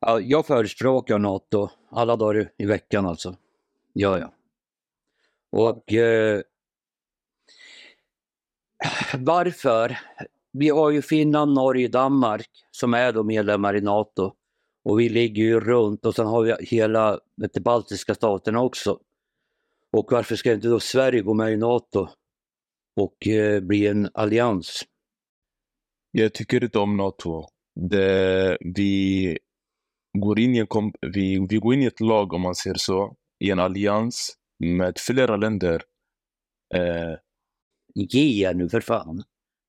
Ja, 0.00 0.20
jag 0.20 0.46
förespråkar 0.46 1.18
NATO 1.18 1.68
alla 1.90 2.16
dagar 2.16 2.50
i 2.56 2.66
veckan 2.66 3.06
alltså. 3.06 3.36
Ja, 3.92 4.18
ja. 4.18 4.32
Och 5.52 5.92
eh, 5.92 6.42
varför? 9.18 9.98
Vi 10.52 10.68
har 10.68 10.90
ju 10.90 11.02
Finland, 11.02 11.54
Norge, 11.54 11.88
Danmark 11.88 12.46
som 12.70 12.94
är 12.94 13.12
då 13.12 13.22
medlemmar 13.22 13.76
i 13.76 13.80
NATO. 13.80 14.32
Och 14.84 15.00
vi 15.00 15.08
ligger 15.08 15.42
ju 15.42 15.60
runt 15.60 16.06
och 16.06 16.14
sen 16.14 16.26
har 16.26 16.42
vi 16.42 16.66
hela 16.66 17.20
de 17.52 17.60
baltiska 17.60 18.14
staterna 18.14 18.62
också. 18.62 18.98
Och 19.92 20.12
varför 20.12 20.36
ska 20.36 20.52
inte 20.52 20.68
då 20.68 20.80
Sverige 20.80 21.22
gå 21.22 21.34
med 21.34 21.52
i 21.52 21.56
NATO 21.56 22.08
och 22.96 23.26
eh, 23.26 23.60
bli 23.60 23.86
en 23.86 24.10
allians? 24.14 24.82
Jag 26.10 26.34
tycker 26.34 26.64
inte 26.64 26.78
om 26.78 26.96
NATO. 26.96 27.46
Det, 27.74 28.58
vi, 28.60 29.38
går 30.30 30.38
in 30.38 30.54
i 30.54 30.58
e 30.58 30.60
en 30.60 30.66
kom, 30.66 30.92
vi, 31.14 31.46
vi 31.48 31.56
går 31.58 31.74
in 31.74 31.82
i 31.82 31.84
e 31.84 31.88
ett 31.88 32.00
lag, 32.00 32.32
om 32.32 32.40
man 32.40 32.54
säger 32.54 32.76
så, 32.76 33.16
i 33.44 33.50
en 33.50 33.58
allians 33.58 34.36
med 34.58 34.98
flera 34.98 35.36
länder. 35.36 35.82
Eh, 36.74 37.14
Ge 37.94 38.46
er 38.48 38.54
nu 38.54 38.68
för 38.68 38.80
fan. 38.80 39.22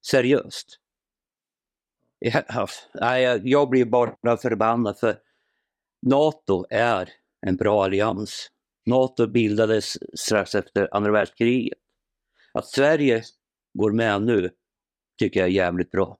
Seriöst. 0.06 0.78
Ja, 2.20 2.42
alltså, 2.48 2.82
jag- 3.00 3.48
jag 3.48 3.70
blir 3.70 3.86
bara 3.86 4.38
förbannad 4.38 5.00
för 5.00 5.18
NATO 6.02 6.66
är 6.70 7.10
en 7.48 7.56
bra 7.56 7.84
allians. 7.84 8.48
NATO 8.86 9.28
bildades 9.28 9.98
strax 10.20 10.56
efter 10.56 10.88
andra 10.96 11.12
världskriget. 11.12 11.78
Att 12.54 12.66
Sverige 12.68 13.24
går 13.74 13.92
med 13.92 14.22
nu 14.22 14.50
tycker 15.20 15.40
jag 15.40 15.50
är 15.50 15.54
jävligt 15.54 15.92
bra. 15.92 16.18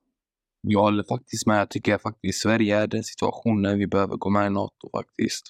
Jag 0.62 0.80
håller 0.80 1.04
faktiskt 1.04 1.48
med. 1.48 1.60
Jag 1.60 1.70
tycker 1.70 1.98
faktiskt 1.98 2.42
Sverige 2.42 2.78
är 2.78 2.88
den 2.88 3.04
situationen 3.04 3.80
vi 3.80 3.88
behöver 3.88 4.16
gå 4.16 4.30
med 4.30 4.48
i 4.48 4.50
NATO 4.50 4.90
faktiskt. 4.92 5.46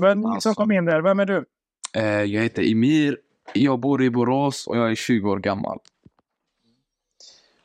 Vem 0.00 0.40
som 0.40 0.54
kom 0.54 0.72
in 0.72 0.84
där? 0.84 1.02
Vem 1.02 1.20
är 1.20 1.26
du? 1.26 1.44
Eh, 1.96 2.04
jag 2.04 2.42
heter 2.42 2.72
Emir. 2.72 3.18
Jag 3.52 3.80
bor 3.80 4.02
i 4.02 4.10
Borås 4.10 4.66
och 4.66 4.76
jag 4.76 4.90
är 4.90 4.94
20 4.94 5.30
år 5.30 5.38
gammal. 5.38 5.78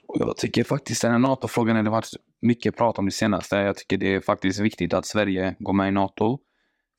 Och 0.08 0.16
jag 0.20 0.38
tycker 0.38 0.64
faktiskt 0.64 1.02
den 1.02 1.12
här 1.12 1.20
NATO-frågan, 1.20 1.76
det 1.76 1.90
har 1.90 1.98
varit 1.98 2.12
mycket 2.42 2.78
prat 2.78 3.00
om 3.00 3.06
det 3.06 3.12
senaste. 3.12 3.56
Jag 3.56 3.76
tycker 3.76 3.98
det 3.98 4.16
är 4.16 4.20
faktiskt 4.20 4.60
viktigt 4.60 4.94
att 4.94 5.06
Sverige 5.06 5.56
går 5.60 5.74
med 5.74 5.88
i 5.88 5.92
NATO. 5.92 6.40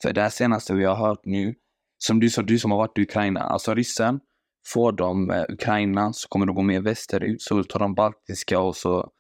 För 0.03 0.13
det 0.13 0.23
här 0.23 0.29
senaste 0.29 0.75
vi 0.75 0.85
har 0.85 0.95
hört 0.95 1.21
nu, 1.25 1.55
som 1.99 2.21
du 2.21 2.31
sa, 2.31 2.43
du 2.43 2.59
som 2.59 2.71
har 2.71 2.79
varit 2.79 2.99
i 2.99 3.03
Ukraina, 3.03 3.41
alltså 3.41 3.75
ryssen, 3.75 4.21
får 4.67 4.93
de 4.93 5.31
eh, 5.31 5.45
Ukraina 5.49 6.13
så 6.13 6.29
kommer 6.29 6.47
de 6.47 6.55
gå 6.55 6.63
mer 6.63 6.81
västerut, 6.81 7.43
så 7.43 7.65
tar 7.65 7.79
de 7.79 7.95
baltiska 7.95 8.61
och 8.61 8.77
så 8.77 9.11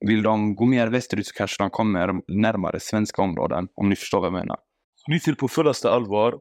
vill 0.00 0.22
de 0.22 0.54
gå 0.54 0.64
mer 0.64 0.86
västerut 0.86 1.26
så 1.26 1.34
kanske 1.34 1.62
de 1.62 1.70
kommer 1.70 2.22
närmare 2.28 2.80
svenska 2.80 3.22
områden, 3.22 3.68
om 3.74 3.88
ni 3.88 3.96
förstår 3.96 4.20
vad 4.20 4.26
jag 4.26 4.32
menar. 4.32 4.56
Ni 5.06 5.20
till 5.20 5.36
på 5.36 5.48
fullaste 5.48 5.90
allvar. 5.90 6.40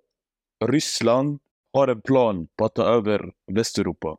Ryssland 0.65 1.39
har 1.73 1.87
en 1.87 2.01
plan 2.01 2.47
på 2.57 2.65
att 2.65 2.75
ta 2.75 2.83
över 2.83 3.31
Västeuropa. 3.51 4.17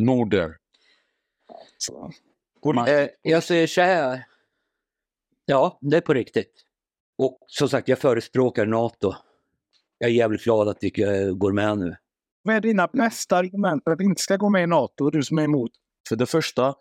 Norden. 0.00 0.54
Så, 1.78 2.12
Eh, 2.88 3.08
jag 3.22 3.42
säger 3.42 3.66
så 3.66 3.80
här. 3.80 4.24
Ja, 5.44 5.78
det 5.80 5.96
är 5.96 6.00
på 6.00 6.14
riktigt. 6.14 6.64
Och 7.18 7.38
som 7.46 7.68
sagt, 7.68 7.88
jag 7.88 7.98
förespråkar 7.98 8.66
NATO. 8.66 9.12
Jag 9.98 10.10
är 10.10 10.14
jävligt 10.14 10.44
glad 10.44 10.68
att 10.68 10.78
vi 10.80 11.02
eh, 11.02 11.34
går 11.34 11.52
med 11.52 11.78
nu. 11.78 11.96
Vad 12.42 12.56
är 12.56 12.60
dina 12.60 12.86
bästa 12.86 13.36
argument 13.36 13.84
för 13.84 13.90
att 13.90 14.00
vi 14.00 14.04
inte 14.04 14.22
ska 14.22 14.36
gå 14.36 14.48
med 14.48 14.62
i 14.62 14.66
NATO, 14.66 15.10
du 15.10 15.22
som 15.22 15.38
är 15.38 15.44
emot? 15.44 15.70
För 16.08 16.16
det 16.16 16.26
första, 16.26 16.74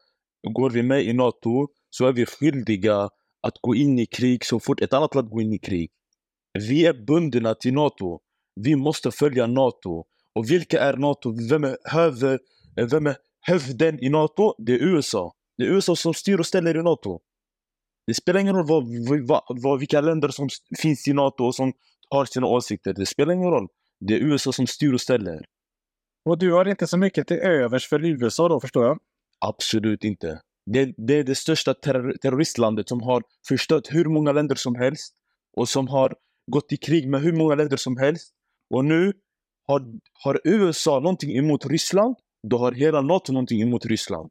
går 0.53 0.69
vi 0.69 0.83
med 0.83 1.03
i 1.03 1.13
NATO 1.13 1.67
så 1.89 2.05
är 2.05 2.11
vi 2.11 2.25
skyldiga 2.25 3.09
att 3.41 3.57
gå 3.61 3.75
in 3.75 3.99
i 3.99 4.05
krig 4.05 4.45
så 4.45 4.59
fort 4.59 4.81
ett 4.81 4.93
annat 4.93 5.15
land 5.15 5.29
går 5.29 5.41
in 5.41 5.53
i 5.53 5.59
krig. 5.59 5.91
Vi 6.67 6.85
är 6.85 6.93
bundna 6.93 7.55
till 7.55 7.73
NATO. 7.73 8.19
Vi 8.55 8.75
måste 8.75 9.11
följa 9.11 9.47
NATO. 9.47 10.03
Och 10.35 10.51
vilka 10.51 10.81
är 10.81 10.97
NATO? 10.97 11.35
Vem 11.49 11.63
är, 11.63 11.77
höver, 11.83 12.39
eh, 12.79 12.87
vem 12.87 13.07
är 13.07 13.15
hövden 13.41 14.03
i 14.03 14.09
NATO? 14.09 14.53
Det 14.57 14.73
är 14.73 14.83
USA. 14.83 15.33
Det 15.57 15.63
är 15.63 15.67
USA 15.67 15.95
som 15.95 16.13
styr 16.13 16.39
och 16.39 16.45
ställer 16.45 16.77
i 16.77 16.83
NATO. 16.83 17.19
Det 18.07 18.13
spelar 18.13 18.39
ingen 18.39 18.55
roll 18.55 18.65
vad, 18.67 18.83
vad, 19.27 19.61
vad, 19.61 19.79
vilka 19.79 20.01
länder 20.01 20.29
som 20.29 20.49
finns 20.81 21.07
i 21.07 21.13
NATO 21.13 21.43
och 21.43 21.55
som 21.55 21.73
har 22.09 22.25
sina 22.25 22.47
åsikter. 22.47 22.93
Det 22.93 23.05
spelar 23.05 23.33
ingen 23.33 23.51
roll. 23.51 23.67
Det 23.99 24.13
är 24.13 24.19
USA 24.19 24.51
som 24.51 24.67
styr 24.67 24.93
och 24.93 25.01
ställer. 25.01 25.45
Och 26.25 26.37
du 26.37 26.51
har 26.51 26.67
inte 26.67 26.87
så 26.87 26.97
mycket 26.97 27.27
till 27.27 27.37
övers 27.37 27.87
för 27.87 28.05
USA 28.05 28.49
då, 28.49 28.59
förstår 28.59 28.85
jag? 28.85 28.99
Absolut 29.45 30.03
inte. 30.03 30.41
Det, 30.73 30.93
det 31.07 31.13
är 31.13 31.23
det 31.23 31.35
största 31.35 31.73
terror, 31.73 32.13
terroristlandet 32.21 32.89
som 32.89 33.01
har 33.01 33.23
förstört 33.47 33.87
hur 33.93 34.05
många 34.05 34.31
länder 34.31 34.55
som 34.55 34.75
helst 34.75 35.13
och 35.57 35.69
som 35.69 35.87
har 35.87 36.15
gått 36.51 36.71
i 36.71 36.77
krig 36.77 37.09
med 37.09 37.21
hur 37.21 37.33
många 37.33 37.55
länder 37.55 37.77
som 37.77 37.97
helst. 37.97 38.33
Och 38.73 38.85
nu 38.85 39.13
har, 39.67 39.81
har 40.23 40.41
USA 40.43 40.99
någonting 40.99 41.37
emot 41.37 41.65
Ryssland, 41.65 42.15
då 42.47 42.57
har 42.57 42.71
hela 42.71 43.01
NATO 43.01 43.33
någonting 43.33 43.61
emot 43.61 43.85
Ryssland. 43.85 44.29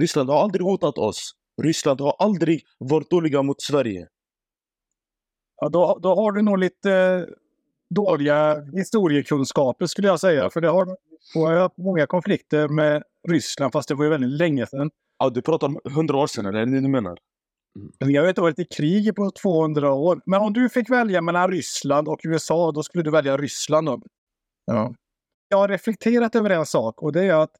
Ryssland 0.00 0.30
har 0.30 0.42
aldrig 0.42 0.62
hotat 0.62 0.98
oss. 0.98 1.32
Ryssland 1.62 2.00
har 2.00 2.16
aldrig 2.18 2.62
varit 2.78 3.10
dåliga 3.10 3.42
mot 3.42 3.62
Sverige. 3.62 4.08
Ja, 5.56 5.68
då, 5.68 5.98
då 6.02 6.14
har 6.14 6.32
du 6.32 6.42
nog 6.42 6.58
lite 6.58 7.26
dåliga 7.94 8.64
historiekunskaper 8.72 9.86
skulle 9.86 10.08
jag 10.08 10.20
säga. 10.20 10.50
För 10.50 10.60
det 10.60 10.68
har, 10.68 10.96
jag 11.34 11.40
har 11.40 11.56
haft 11.56 11.78
många 11.78 12.06
konflikter 12.06 12.68
med 12.68 13.02
Ryssland, 13.28 13.72
fast 13.72 13.88
det 13.88 13.94
var 13.94 14.04
ju 14.04 14.10
väldigt 14.10 14.38
länge 14.38 14.66
sedan. 14.66 14.90
Ja, 15.18 15.30
du 15.30 15.42
pratar 15.42 15.66
om 15.66 15.80
hundra 15.94 16.16
år 16.16 16.26
sedan, 16.26 16.46
eller 16.46 16.60
är 16.60 16.66
det 16.66 16.72
det 16.72 16.80
du 16.80 16.88
menar? 16.88 17.18
Vi 17.98 18.16
har 18.16 18.24
ju 18.24 18.28
inte 18.28 18.40
varit 18.40 18.58
i 18.58 18.64
krig 18.64 19.16
på 19.16 19.30
200 19.30 19.92
år. 19.92 20.20
Men 20.26 20.40
om 20.40 20.52
du 20.52 20.68
fick 20.68 20.90
välja 20.90 21.20
mellan 21.20 21.50
Ryssland 21.50 22.08
och 22.08 22.20
USA, 22.24 22.72
då 22.72 22.82
skulle 22.82 23.04
du 23.04 23.10
välja 23.10 23.36
Ryssland 23.36 23.86
då? 23.86 24.00
Ja. 24.64 24.94
Jag 25.48 25.58
har 25.58 25.68
reflekterat 25.68 26.34
över 26.34 26.50
en 26.50 26.66
sak 26.66 27.02
och 27.02 27.12
det 27.12 27.24
är 27.24 27.34
att 27.34 27.50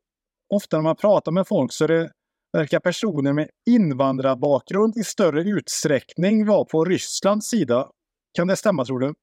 ofta 0.55 0.77
när 0.77 0.83
man 0.83 0.97
pratar 0.97 1.33
med 1.33 1.49
folk 1.49 1.73
så 1.73 1.85
är 1.85 1.89
det, 1.89 2.11
verkar 2.53 2.81
personer 2.81 3.33
med 3.33 3.49
invandrarbakgrund 3.71 4.97
i 4.97 5.05
större 5.05 5.43
utsträckning 5.43 6.47
vara 6.47 6.65
på 6.65 6.85
Rysslands 6.85 7.49
sida. 7.49 7.91
Kan 8.35 8.47
det 8.47 8.57
stämma 8.57 8.85
tror 8.85 9.01
du? 9.01 9.15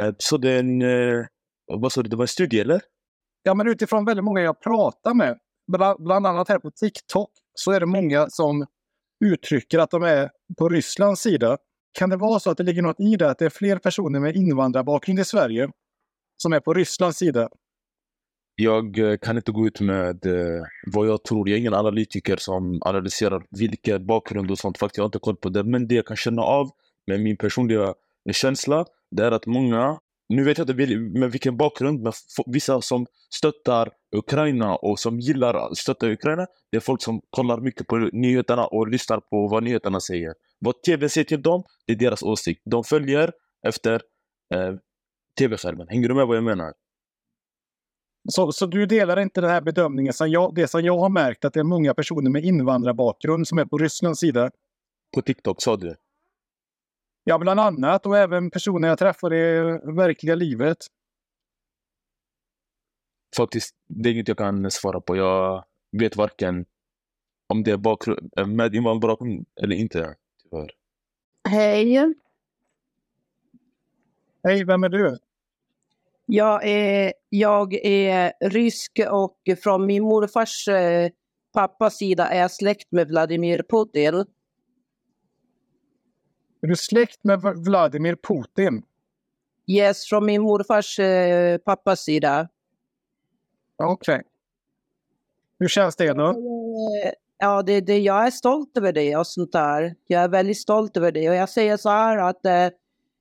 Eh, 0.00 0.14
Så 0.18 0.36
det 0.36 0.50
är 0.50 0.58
en... 0.58 0.82
eh, 0.82 1.26
Vad 1.66 1.92
sa 1.92 2.02
du, 2.02 2.08
det 2.08 2.16
var 2.16 2.24
en 2.24 2.28
studie 2.28 2.60
eller? 2.60 2.80
Ja, 3.42 3.54
men 3.54 3.68
utifrån 3.68 4.04
väldigt 4.04 4.24
många 4.24 4.40
jag 4.40 4.60
pratar 4.60 5.14
med, 5.14 5.38
bland, 5.98 6.26
annat 6.26 6.48
här 6.48 6.58
på 6.58 6.70
TikTok, 6.70 7.30
så 7.54 7.72
är 7.72 7.80
det 7.80 7.86
många 7.86 8.30
som 8.30 8.66
uttrycker 9.24 9.78
att 9.78 9.90
de 9.90 10.02
är 10.02 10.30
på 10.58 10.68
Rysslands 10.68 11.20
sida. 11.20 11.58
Kan 11.98 12.10
det 12.10 12.16
vara 12.16 12.40
så 12.40 12.50
att 12.50 12.56
det 12.56 12.62
ligger 12.64 12.82
något 12.82 13.00
i 13.00 13.16
det, 13.16 13.30
att 13.30 13.38
det 13.38 13.44
är 13.44 13.50
fler 13.50 13.78
personer 13.78 14.20
med 14.20 14.36
invandrarbakgrund 14.36 15.18
i 15.20 15.24
Sverige 15.24 15.70
som 16.36 16.52
är 16.52 16.60
på 16.60 16.74
Rysslands 16.74 17.18
sida? 17.18 17.48
Jag 18.54 18.98
eh, 18.98 19.16
kan 19.16 19.36
inte 19.36 19.52
gå 19.52 19.66
ut 19.66 19.80
med 19.80 20.26
vad 20.86 21.06
jag 21.08 21.24
tror. 21.24 21.48
Jag 21.48 21.56
är 21.56 21.60
ingen 21.60 21.74
analytiker 21.74 22.36
som 22.36 22.78
analyserar 22.82 23.42
vilka 23.50 23.98
bakgrund 23.98 24.50
och 24.50 24.58
sånt. 24.58 24.78
Faktiskt, 24.78 24.96
jag 24.96 25.02
har 25.02 25.08
inte 25.08 25.18
koll 25.18 25.36
på 25.36 25.48
det. 25.48 25.64
Men 25.64 25.88
det 25.88 25.94
jag 25.94 26.06
kan 26.06 26.16
känna 26.16 26.42
av 26.42 26.70
med 27.06 27.20
min 27.20 27.36
personliga 27.36 27.94
känsla, 28.32 28.84
det 29.10 29.24
är 29.24 29.32
att 29.32 29.46
många, 29.46 29.98
nu 30.28 30.44
vet 30.44 30.58
jag 30.58 30.70
inte 30.70 30.96
med 30.96 31.32
vilken 31.32 31.56
bakgrund, 31.56 32.02
men 32.02 32.12
vissa 32.46 32.80
som 32.80 33.06
stöttar 33.34 33.90
Ukraina 34.16 34.76
och 34.76 34.98
som 34.98 35.20
gillar 35.20 35.54
att 35.54 35.76
stötta 35.76 36.10
Ukraina, 36.10 36.46
det 36.70 36.76
är 36.76 36.80
folk 36.80 37.02
som 37.02 37.20
kollar 37.30 37.60
mycket 37.60 37.86
på 37.86 37.96
nyheterna 37.96 38.66
och 38.66 38.88
lyssnar 38.88 39.20
på 39.20 39.48
vad 39.48 39.62
nyheterna 39.62 40.00
säger. 40.00 40.34
Vad 40.58 40.82
TV 40.82 41.08
säger 41.08 41.24
till 41.24 41.42
dem, 41.42 41.64
det 41.86 41.92
är 41.92 41.96
deras 41.96 42.22
åsikt. 42.22 42.62
De 42.64 42.84
följer 42.84 43.32
efter 43.66 44.02
eh, 44.54 44.74
TV-skärmen. 45.38 45.88
Hänger 45.88 46.08
du 46.08 46.14
med 46.14 46.26
vad 46.26 46.36
jag 46.36 46.44
menar? 46.44 46.72
Så, 48.28 48.52
så 48.52 48.66
du 48.66 48.86
delar 48.86 49.20
inte 49.20 49.40
den 49.40 49.50
här 49.50 49.60
bedömningen, 49.60 50.12
som 50.12 50.30
jag, 50.30 50.54
det 50.54 50.68
som 50.68 50.84
jag 50.84 50.98
har 50.98 51.08
märkt, 51.08 51.44
att 51.44 51.54
det 51.54 51.60
är 51.60 51.64
många 51.64 51.94
personer 51.94 52.30
med 52.30 52.44
invandrarbakgrund 52.44 53.48
som 53.48 53.58
är 53.58 53.64
på 53.64 53.78
Rysslands 53.78 54.20
sida? 54.20 54.50
På 55.14 55.22
TikTok 55.22 55.62
sa 55.62 55.76
du? 55.76 55.94
Ja, 57.28 57.38
bland 57.38 57.60
annat. 57.60 58.06
Och 58.06 58.18
även 58.18 58.50
personer 58.50 58.88
jag 58.88 58.98
träffar 58.98 59.34
i 59.34 59.60
verkliga 59.96 60.34
livet. 60.34 60.76
Faktiskt, 63.36 63.74
det 63.86 64.08
är 64.08 64.12
inget 64.12 64.28
jag 64.28 64.38
kan 64.38 64.70
svara 64.70 65.00
på. 65.00 65.16
Jag 65.16 65.64
vet 65.98 66.16
varken 66.16 66.66
om 67.46 67.62
det 67.62 67.70
är 67.70 67.76
bakgrund, 67.76 68.32
eh, 68.36 68.46
med 68.46 68.74
invandrarbakgrund 68.74 69.46
eller 69.62 69.76
inte. 69.76 70.14
Tyvärr. 70.42 70.70
Hej. 71.48 72.14
Hej, 74.42 74.64
vem 74.64 74.84
är 74.84 74.88
du? 74.88 75.18
Jag 76.26 76.66
är, 76.66 77.12
jag 77.28 77.74
är 77.74 78.32
rysk 78.40 79.00
och 79.10 79.38
från 79.62 79.86
min 79.86 80.02
morfars 80.02 80.68
eh, 80.68 81.10
pappas 81.52 81.96
sida 81.96 82.28
är 82.28 82.40
jag 82.40 82.50
släkt 82.50 82.92
med 82.92 83.08
Vladimir 83.08 83.62
Putin. 83.70 84.24
Är 86.60 86.66
du 86.66 86.76
släkt 86.76 87.24
med 87.24 87.40
Vladimir 87.40 88.16
Putin? 88.16 88.82
Yes, 89.66 90.04
från 90.04 90.26
min 90.26 90.42
morfars 90.42 90.98
eh, 90.98 91.58
pappas 91.58 92.00
sida. 92.00 92.48
Okej. 93.76 94.22
Hur 95.58 95.68
känns 95.68 95.96
det 95.96 96.12
då? 96.12 96.28
Eh, 96.28 97.12
Ja, 97.40 97.62
det, 97.62 97.80
det, 97.80 97.98
jag 97.98 98.26
är 98.26 98.30
stolt 98.30 98.76
över 98.76 98.92
det 98.92 99.16
och 99.16 99.26
sånt 99.26 99.52
där. 99.52 99.94
Jag 100.06 100.22
är 100.22 100.28
väldigt 100.28 100.58
stolt 100.58 100.96
över 100.96 101.12
det. 101.12 101.28
Och 101.28 101.34
jag 101.34 101.48
säger 101.48 101.76
så 101.76 101.88
här 101.88 102.18
att 102.18 102.46
eh, 102.46 102.68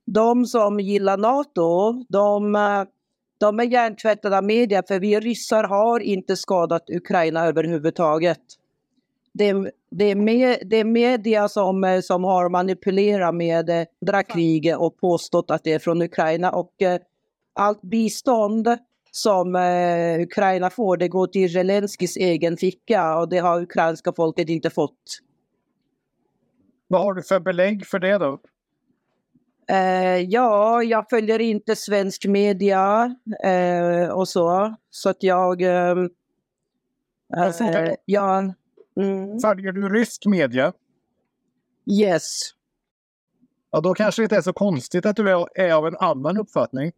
de 0.06 0.46
som 0.46 0.80
gillar 0.80 1.18
NATO, 1.18 1.94
de, 2.10 2.56
eh, 2.56 2.84
de 3.38 3.60
är 3.60 3.64
hjärntvättade 3.64 4.38
av 4.38 4.44
media 4.44 4.84
för 4.88 5.00
vi 5.00 5.20
ryssar 5.20 5.64
har 5.64 6.00
inte 6.00 6.36
skadat 6.36 6.90
Ukraina 6.90 7.46
överhuvudtaget. 7.46 8.42
Det, 9.38 9.72
det, 9.92 10.06
är, 10.06 10.16
med, 10.16 10.58
det 10.66 10.78
är 10.78 10.84
media 10.84 11.48
som, 11.48 11.84
eh, 11.84 12.00
som 12.02 12.24
har 12.24 12.50
manipulerat 12.50 13.36
med 13.36 13.70
eh, 13.70 13.86
andra 14.02 14.24
kriget 14.24 14.78
och 14.78 14.98
påstått 14.98 15.52
att 15.52 15.64
det 15.64 15.74
är 15.74 15.80
från 15.80 16.02
Ukraina. 16.02 16.52
Och 16.52 16.82
eh, 16.82 17.00
allt 17.54 17.82
bistånd 17.82 18.68
som 19.12 19.56
eh, 19.56 20.22
Ukraina 20.22 20.70
får, 20.70 20.98
det 20.98 21.08
går 21.08 21.28
till 21.28 21.54
Zelenskyjs 21.54 22.18
egen 22.18 22.58
ficka 22.58 23.18
och 23.18 23.30
det 23.30 23.38
har 23.38 23.62
ukrainska 23.62 24.14
folket 24.14 24.50
inte 24.50 24.70
fått. 24.70 25.20
Vad 26.88 27.02
har 27.02 27.14
du 27.14 27.24
för 27.24 27.40
belägg 27.40 27.86
för 27.86 28.00
det 28.00 28.18
då? 28.18 28.40
Eh, 29.70 30.18
ja, 30.18 30.84
jag 30.84 31.10
följer 31.10 31.42
inte 31.42 31.76
svensk 31.76 32.26
media 32.26 33.16
eh, 33.44 34.10
och 34.10 34.28
så. 34.28 34.76
Så 34.90 35.10
att 35.10 35.24
jag... 35.24 35.62
Eh, 35.62 35.98
eh, 37.38 37.94
ja, 38.06 38.54
mm, 39.02 39.40
Följer 39.40 39.72
du 39.72 39.90
rysk 39.90 40.26
media? 40.26 40.74
yes. 42.02 42.54
Ja, 43.72 43.82
då 43.82 43.94
kanske 43.94 44.22
det 44.22 44.24
inte 44.24 44.36
är 44.36 44.42
så 44.42 44.54
konstigt 44.54 45.06
att 45.06 45.16
du 45.16 45.30
är, 45.56 45.74
av 45.74 45.88
en 45.88 45.98
annan 46.00 46.38
uppfattning. 46.38 46.92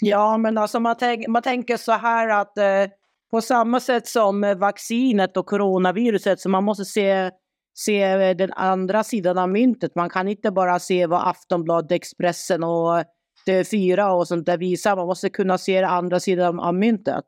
Ja, 0.00 0.38
men 0.38 0.58
alltså 0.58 0.80
man, 0.80 0.96
tänk, 0.98 1.28
man 1.28 1.42
tänker 1.42 1.76
så 1.76 1.92
här 1.92 2.28
att 2.28 2.58
eh, 2.58 2.92
på 3.30 3.40
samma 3.40 3.80
sätt 3.80 4.06
som 4.06 4.44
eh, 4.44 4.56
vaccinet 4.56 5.36
och 5.36 5.46
coronaviruset 5.46 6.40
så 6.40 6.48
man 6.48 6.64
måste 6.64 6.84
se, 6.84 7.30
se 7.74 8.02
eh, 8.02 8.36
den 8.36 8.52
andra 8.52 9.04
sidan 9.04 9.38
av 9.38 9.48
myntet. 9.48 9.94
Man 9.94 10.10
kan 10.10 10.28
inte 10.28 10.50
bara 10.50 10.78
se 10.78 11.06
vad 11.06 11.28
Aftonbladet, 11.28 11.92
Expressen 11.92 12.64
och 12.64 13.04
TV4 13.48 14.08
och 14.08 14.28
sånt 14.28 14.46
där 14.46 14.58
visar. 14.58 14.96
Man 14.96 15.06
måste 15.06 15.30
kunna 15.30 15.58
se 15.58 15.80
den 15.80 15.90
andra 15.90 16.20
sidan 16.20 16.60
av 16.60 16.74
myntet. 16.74 17.26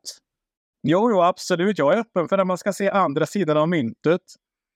Jo, 0.83 1.11
jo, 1.11 1.21
absolut. 1.21 1.77
Jag 1.77 1.93
är 1.93 1.97
öppen 1.97 2.27
för 2.29 2.37
att 2.37 2.47
man 2.47 2.57
ska 2.57 2.73
se 2.73 2.89
andra 2.89 3.25
sidan 3.25 3.57
av 3.57 3.69
myntet. 3.69 4.21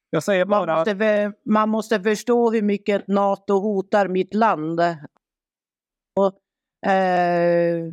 Jag 0.10 0.24
säger 0.24 0.46
Man 0.46 0.60
bara... 0.68 0.76
måste, 0.76 0.94
ve- 0.94 1.32
man 1.46 1.70
måste 1.70 2.02
förstå 2.02 2.52
hur 2.52 2.62
mycket 2.62 3.08
NATO 3.08 3.60
hotar 3.60 4.08
mitt 4.08 4.34
land. 4.34 4.80
Och, 6.16 6.90
eh, 6.92 7.86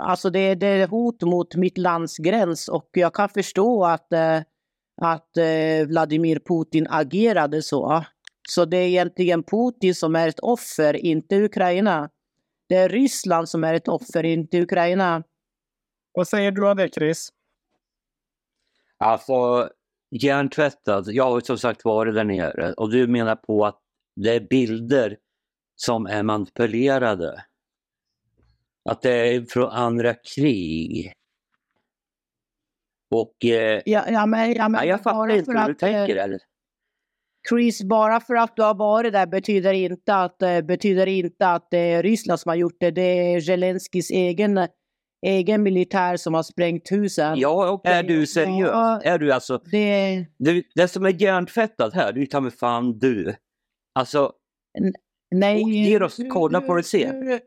alltså 0.00 0.30
det, 0.30 0.54
det 0.54 0.66
är 0.66 0.86
hot 0.86 1.22
mot 1.22 1.54
mitt 1.54 1.78
lands 1.78 2.16
gräns 2.18 2.68
och 2.68 2.88
jag 2.92 3.14
kan 3.14 3.28
förstå 3.28 3.84
att, 3.84 4.12
eh, 4.12 4.36
att 5.00 5.36
eh, 5.36 5.86
Vladimir 5.88 6.40
Putin 6.48 6.86
agerade 6.90 7.62
så. 7.62 8.04
Så 8.48 8.64
det 8.64 8.76
är 8.76 8.86
egentligen 8.88 9.42
Putin 9.42 9.94
som 9.94 10.16
är 10.16 10.28
ett 10.28 10.40
offer, 10.40 10.96
inte 10.96 11.36
Ukraina. 11.36 12.10
Det 12.68 12.74
är 12.74 12.88
Ryssland 12.88 13.48
som 13.48 13.64
är 13.64 13.74
ett 13.74 13.88
offer, 13.88 14.24
inte 14.24 14.60
Ukraina. 14.60 15.22
Vad 16.12 16.28
säger 16.28 16.50
du 16.52 16.70
om 16.70 16.76
det, 16.76 16.94
Chris? 16.94 17.28
Alltså, 18.98 19.68
hjärntvättad. 20.10 21.04
Jag 21.08 21.30
har 21.30 21.40
som 21.40 21.58
sagt 21.58 21.84
varit 21.84 22.14
där 22.14 22.24
nere 22.24 22.72
och 22.72 22.90
du 22.90 23.06
menar 23.06 23.36
på 23.36 23.66
att 23.66 23.80
det 24.16 24.34
är 24.34 24.40
bilder 24.40 25.16
som 25.76 26.06
är 26.06 26.22
manipulerade. 26.22 27.44
Att 28.90 29.02
det 29.02 29.34
är 29.34 29.46
från 29.48 29.70
andra 29.70 30.14
krig. 30.14 31.12
Och... 33.10 33.44
Eh, 33.44 33.82
Ja, 33.84 34.04
ja, 34.10 34.26
men, 34.26 34.52
ja, 34.52 34.68
men 34.68 34.80
nej, 34.80 34.88
jag 34.88 35.02
fattar 35.02 35.28
inte 35.28 35.50
hur 35.50 35.54
du 35.54 35.60
att, 35.60 35.68
eh, 35.68 35.74
tänker. 35.74 36.16
Eller? 36.16 36.38
Chris, 37.48 37.82
bara 37.82 38.20
för 38.20 38.34
att 38.34 38.56
du 38.56 38.62
har 38.62 38.74
varit 38.74 39.12
där 39.12 39.26
betyder 39.26 39.72
inte 39.72 40.14
att, 40.14 40.42
eh, 40.42 40.60
betyder 40.60 41.06
inte 41.06 41.48
att 41.48 41.70
det 41.70 41.78
är 41.78 42.02
Ryssland 42.02 42.40
som 42.40 42.48
har 42.48 42.56
gjort 42.56 42.76
det. 42.80 42.90
Det 42.90 43.34
är 43.34 43.40
Zelenskyjs 43.40 44.10
egen, 44.10 44.68
egen 45.26 45.62
militär 45.62 46.16
som 46.16 46.34
har 46.34 46.42
sprängt 46.42 46.92
husen. 46.92 47.38
Ja, 47.38 47.70
och 47.70 47.86
är 47.86 48.02
du 48.02 48.26
seriös? 48.26 48.70
Ja, 48.72 49.00
Är 49.04 49.18
du 49.18 49.32
alltså... 49.32 49.62
det, 49.64 50.26
Det, 50.38 50.62
det 50.74 50.88
som 50.88 51.04
är 51.06 51.22
hjärntvättat 51.22 51.94
här, 51.94 52.12
det 52.12 52.18
är 52.18 52.20
ju 52.20 52.26
ta 52.26 52.40
mig 52.40 52.50
fan 52.52 52.98
du. 52.98 53.34
Alltså, 53.94 54.32
nej, 55.34 55.62
åk 55.62 55.68
ner 55.68 56.02
och 56.02 56.12
hur- 56.18 56.30
kolla 56.30 56.60
på 56.60 56.74
det 56.74 56.82
se. 56.82 57.06
Hur, 57.12 57.40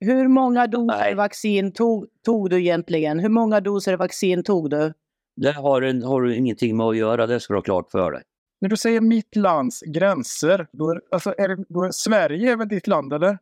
hur 0.00 0.28
många 0.28 0.66
doser 0.66 0.98
Nej. 0.98 1.14
vaccin 1.14 1.72
tog, 1.72 2.06
tog 2.24 2.50
du 2.50 2.58
egentligen? 2.60 3.18
Hur 3.20 3.28
många 3.28 3.60
doser 3.60 3.96
vaccin 3.96 4.42
tog 4.42 4.70
du? 4.70 4.92
Det 5.36 5.52
har, 5.52 5.82
en, 5.82 6.02
har 6.02 6.22
du 6.22 6.36
ingenting 6.36 6.76
med 6.76 6.86
att 6.86 6.96
göra, 6.96 7.26
det 7.26 7.40
ska 7.40 7.52
du 7.54 7.58
ha 7.58 7.62
klart 7.62 7.90
för 7.90 8.12
dig. 8.12 8.22
När 8.60 8.68
du 8.68 8.76
säger 8.76 9.00
mitt 9.00 9.36
lands 9.36 9.80
gränser, 9.86 10.66
då 10.72 10.90
är, 10.90 11.00
alltså, 11.10 11.34
är 11.38 11.48
det, 11.48 11.64
då 11.68 11.82
är 11.82 11.90
Sverige 11.90 12.52
är 12.52 12.56
väl 12.56 12.68
ditt 12.68 12.86
land, 12.86 13.12
eller? 13.12 13.38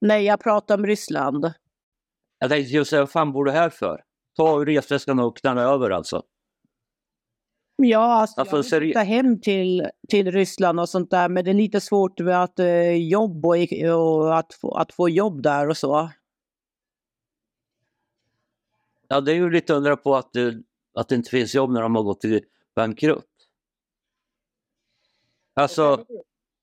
Nej, 0.00 0.24
jag 0.24 0.40
pratar 0.40 0.78
om 0.78 0.86
Ryssland. 0.86 1.52
Jag 2.38 2.50
tänkte 2.50 2.72
just 2.74 2.90
säga, 2.90 3.02
vad 3.02 3.10
fan 3.10 3.32
bor 3.32 3.44
du 3.44 3.50
här 3.50 3.70
för? 3.70 4.04
Ta 4.36 4.64
resväskan 4.64 5.18
och 5.18 5.36
knalla 5.36 5.62
över 5.62 5.90
alltså. 5.90 6.22
Ja, 7.76 7.98
alltså, 8.14 8.40
Alltså, 8.40 8.56
jag 8.56 8.62
vill 8.62 8.70
seri- 8.70 8.86
flytta 8.86 9.00
hem 9.00 9.40
till, 9.40 9.88
till 10.08 10.32
Ryssland 10.32 10.80
och 10.80 10.88
sånt 10.88 11.10
där, 11.10 11.28
men 11.28 11.44
det 11.44 11.50
är 11.50 11.54
lite 11.54 11.80
svårt 11.80 12.20
med 12.20 12.42
att 12.42 12.58
eh, 12.58 13.08
jobb 13.08 13.46
och, 13.46 13.56
och 13.96 14.38
att, 14.38 14.54
få, 14.54 14.74
att 14.74 14.92
få 14.92 15.08
jobb 15.08 15.42
där 15.42 15.68
och 15.68 15.76
så. 15.76 16.10
Ja, 19.08 19.20
det 19.20 19.32
är 19.32 19.36
ju 19.36 19.50
lite 19.50 19.74
undra 19.74 19.96
på 19.96 20.16
att, 20.16 20.32
det- 20.32 20.62
att 20.94 21.08
det 21.08 21.14
inte 21.14 21.30
finns 21.30 21.54
jobb 21.54 21.70
när 21.70 21.82
de 21.82 21.94
har 21.94 22.02
gått 22.02 22.24
i 22.24 22.40
bankrutt. 22.76 23.24
Alltså, 25.54 26.04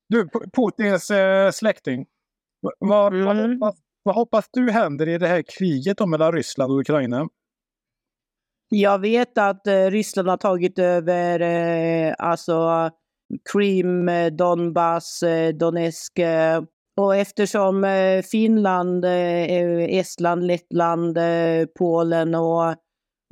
Du, 0.07 0.29
Putins 0.53 1.11
eh, 1.11 1.51
släkting. 1.51 2.05
Va- 2.61 2.71
Vad, 2.79 3.13
vad, 3.23 3.37
Mm. 3.39 3.51
hoppas, 3.61 3.75
vad 4.03 4.15
hoppas 4.15 4.49
du 4.51 4.71
händer 4.71 5.09
i 5.09 5.17
det 5.17 5.27
här 5.27 5.43
kriget 5.59 5.97
då 5.97 6.05
mellan 6.05 6.31
Ryssland 6.31 6.71
och 6.71 6.79
Ukraina? 6.79 7.27
Jag 8.73 8.99
vet 8.99 9.37
att 9.37 9.67
eh, 9.67 9.85
Ryssland 9.85 10.29
har 10.29 10.37
tagit 10.37 10.79
över 10.79 11.39
eh, 11.39 12.13
alltså 12.17 12.89
Krim, 13.51 14.09
eh, 14.09 14.27
Donbass, 14.27 15.23
eh, 15.23 15.53
Donetsk 15.53 16.19
Och 16.97 17.15
eftersom 17.15 17.85
Finland, 18.31 19.05
Estland, 19.89 20.47
Lettland, 20.47 21.17
Polen 21.79 22.35
och, 22.35 22.75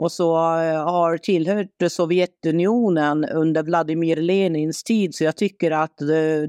och 0.02 0.12
så 0.12 0.36
har 0.36 1.18
tillhört 1.18 1.92
Sovjetunionen 1.92 3.26
under 3.26 3.64
Vladimir 3.64 4.16
Lenins 4.16 4.84
tid 4.84 5.16
så 5.16 5.24
jag 5.24 5.38
tycker 5.38 5.72
att 5.72 5.98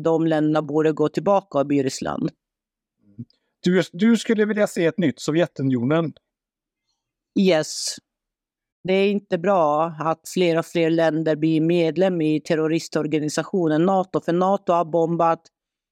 de 0.00 0.26
länderna 0.26 0.62
borde 0.62 0.92
gå 0.92 1.08
tillbaka 1.08 1.58
och 1.58 1.66
bli 1.66 1.82
Ryssland. 1.82 2.30
Du, 3.60 3.82
du 3.92 4.16
skulle 4.16 4.44
vilja 4.44 4.66
se 4.66 4.86
ett 4.86 4.98
nytt 4.98 5.20
Sovjetunionen? 5.20 6.12
Yes. 7.40 7.96
Det 8.84 8.92
är 8.94 9.10
inte 9.10 9.38
bra 9.38 9.84
att 9.84 10.28
fler 10.34 10.58
och 10.58 10.66
fler 10.66 10.90
länder 10.90 11.36
blir 11.36 11.60
medlem 11.60 12.20
i 12.20 12.40
terroristorganisationen 12.40 13.86
NATO, 13.86 14.20
för 14.20 14.32
NATO 14.32 14.72
har 14.72 14.84
bombat 14.84 15.42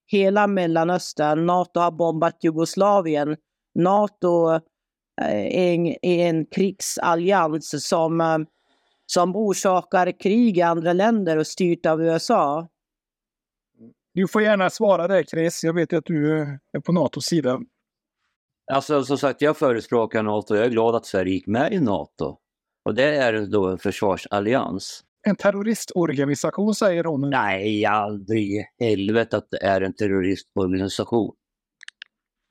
hela 0.07 0.47
Mellanöstern, 0.47 1.47
NATO 1.47 1.81
har 1.81 1.91
bombat 1.91 2.45
Jugoslavien. 2.45 3.37
NATO 3.75 4.55
eh, 4.55 4.61
är 5.31 5.75
en, 5.75 5.87
är 5.87 6.29
en 6.29 6.47
krigsallians 6.47 7.89
som, 7.89 8.21
eh, 8.21 8.39
som 9.07 9.37
orsakar 9.37 10.21
krig 10.21 10.59
i 10.59 10.63
andra 10.63 10.93
länder 10.93 11.37
och 11.37 11.47
styrt 11.47 11.87
av 11.87 12.03
USA. 12.03 12.69
Du 14.19 14.29
får 14.29 14.43
gärna 14.43 14.71
svara 14.71 15.09
där 15.09 15.23
Chris, 15.23 15.65
jag 15.65 15.73
vet 15.73 15.93
ju 15.93 15.97
att 15.97 16.05
du 16.05 16.41
eh, 16.41 16.49
är 16.73 16.81
på 16.81 16.93
NATOs 16.93 17.25
sida. 17.25 17.61
Alltså 18.73 19.05
som 19.05 19.19
sagt, 19.19 19.43
jag 19.43 19.57
förespråkar 19.57 20.23
NATO. 20.23 20.55
Jag 20.55 20.65
är 20.65 20.71
glad 20.71 20.95
att 20.95 21.07
Sverige 21.07 21.33
gick 21.33 21.47
med 21.47 21.73
i 21.73 21.81
NATO. 21.81 22.39
Och 22.85 22.95
det 22.95 23.17
är 23.17 23.47
då 23.47 23.67
en 23.67 23.79
försvarsallians. 23.79 25.05
En 25.23 25.37
terroristorganisation 25.37 26.75
säger 26.75 27.05
hon. 27.05 27.31
Nej, 27.31 27.85
aldrig 27.85 28.51
i 28.51 28.65
helvete 28.79 29.37
att 29.37 29.51
det 29.51 29.65
är 29.65 29.81
en 29.81 29.95
terroristorganisation. 29.95 31.35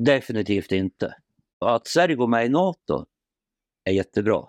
Definitivt 0.03 0.71
inte. 0.71 1.15
Att 1.65 1.87
Sverige 1.87 2.15
går 2.15 2.27
med 2.27 2.45
i 2.45 2.49
NATO 2.49 3.05
är 3.83 3.91
jättebra. 3.91 4.43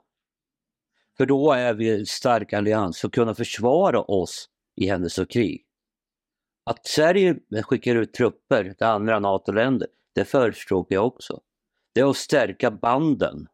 För 1.17 1.27
då 1.27 1.53
är 1.53 1.75
vi 1.75 1.99
en 1.99 2.07
stark 2.07 2.53
allians 2.53 3.01
för 3.01 3.09
att 3.09 3.15
kunna 3.15 3.35
försvara 3.35 4.03
oss 4.03 4.49
i 4.77 4.87
händelse 4.87 5.23
av 5.23 5.27
krig. 5.27 5.65
Att 6.69 6.87
Sverige 6.87 7.39
skickar 7.63 7.97
ut 7.97 8.13
trupper 8.13 8.75
till 8.75 8.87
andra 8.87 9.19
NATO-länder, 9.19 9.89
det 10.15 10.25
förespråkar 10.25 10.95
jag 10.95 11.07
också. 11.07 11.41
Det 11.95 12.01
är 12.01 12.11
att 12.11 12.17
stärka 12.17 12.71
banden. 12.71 13.47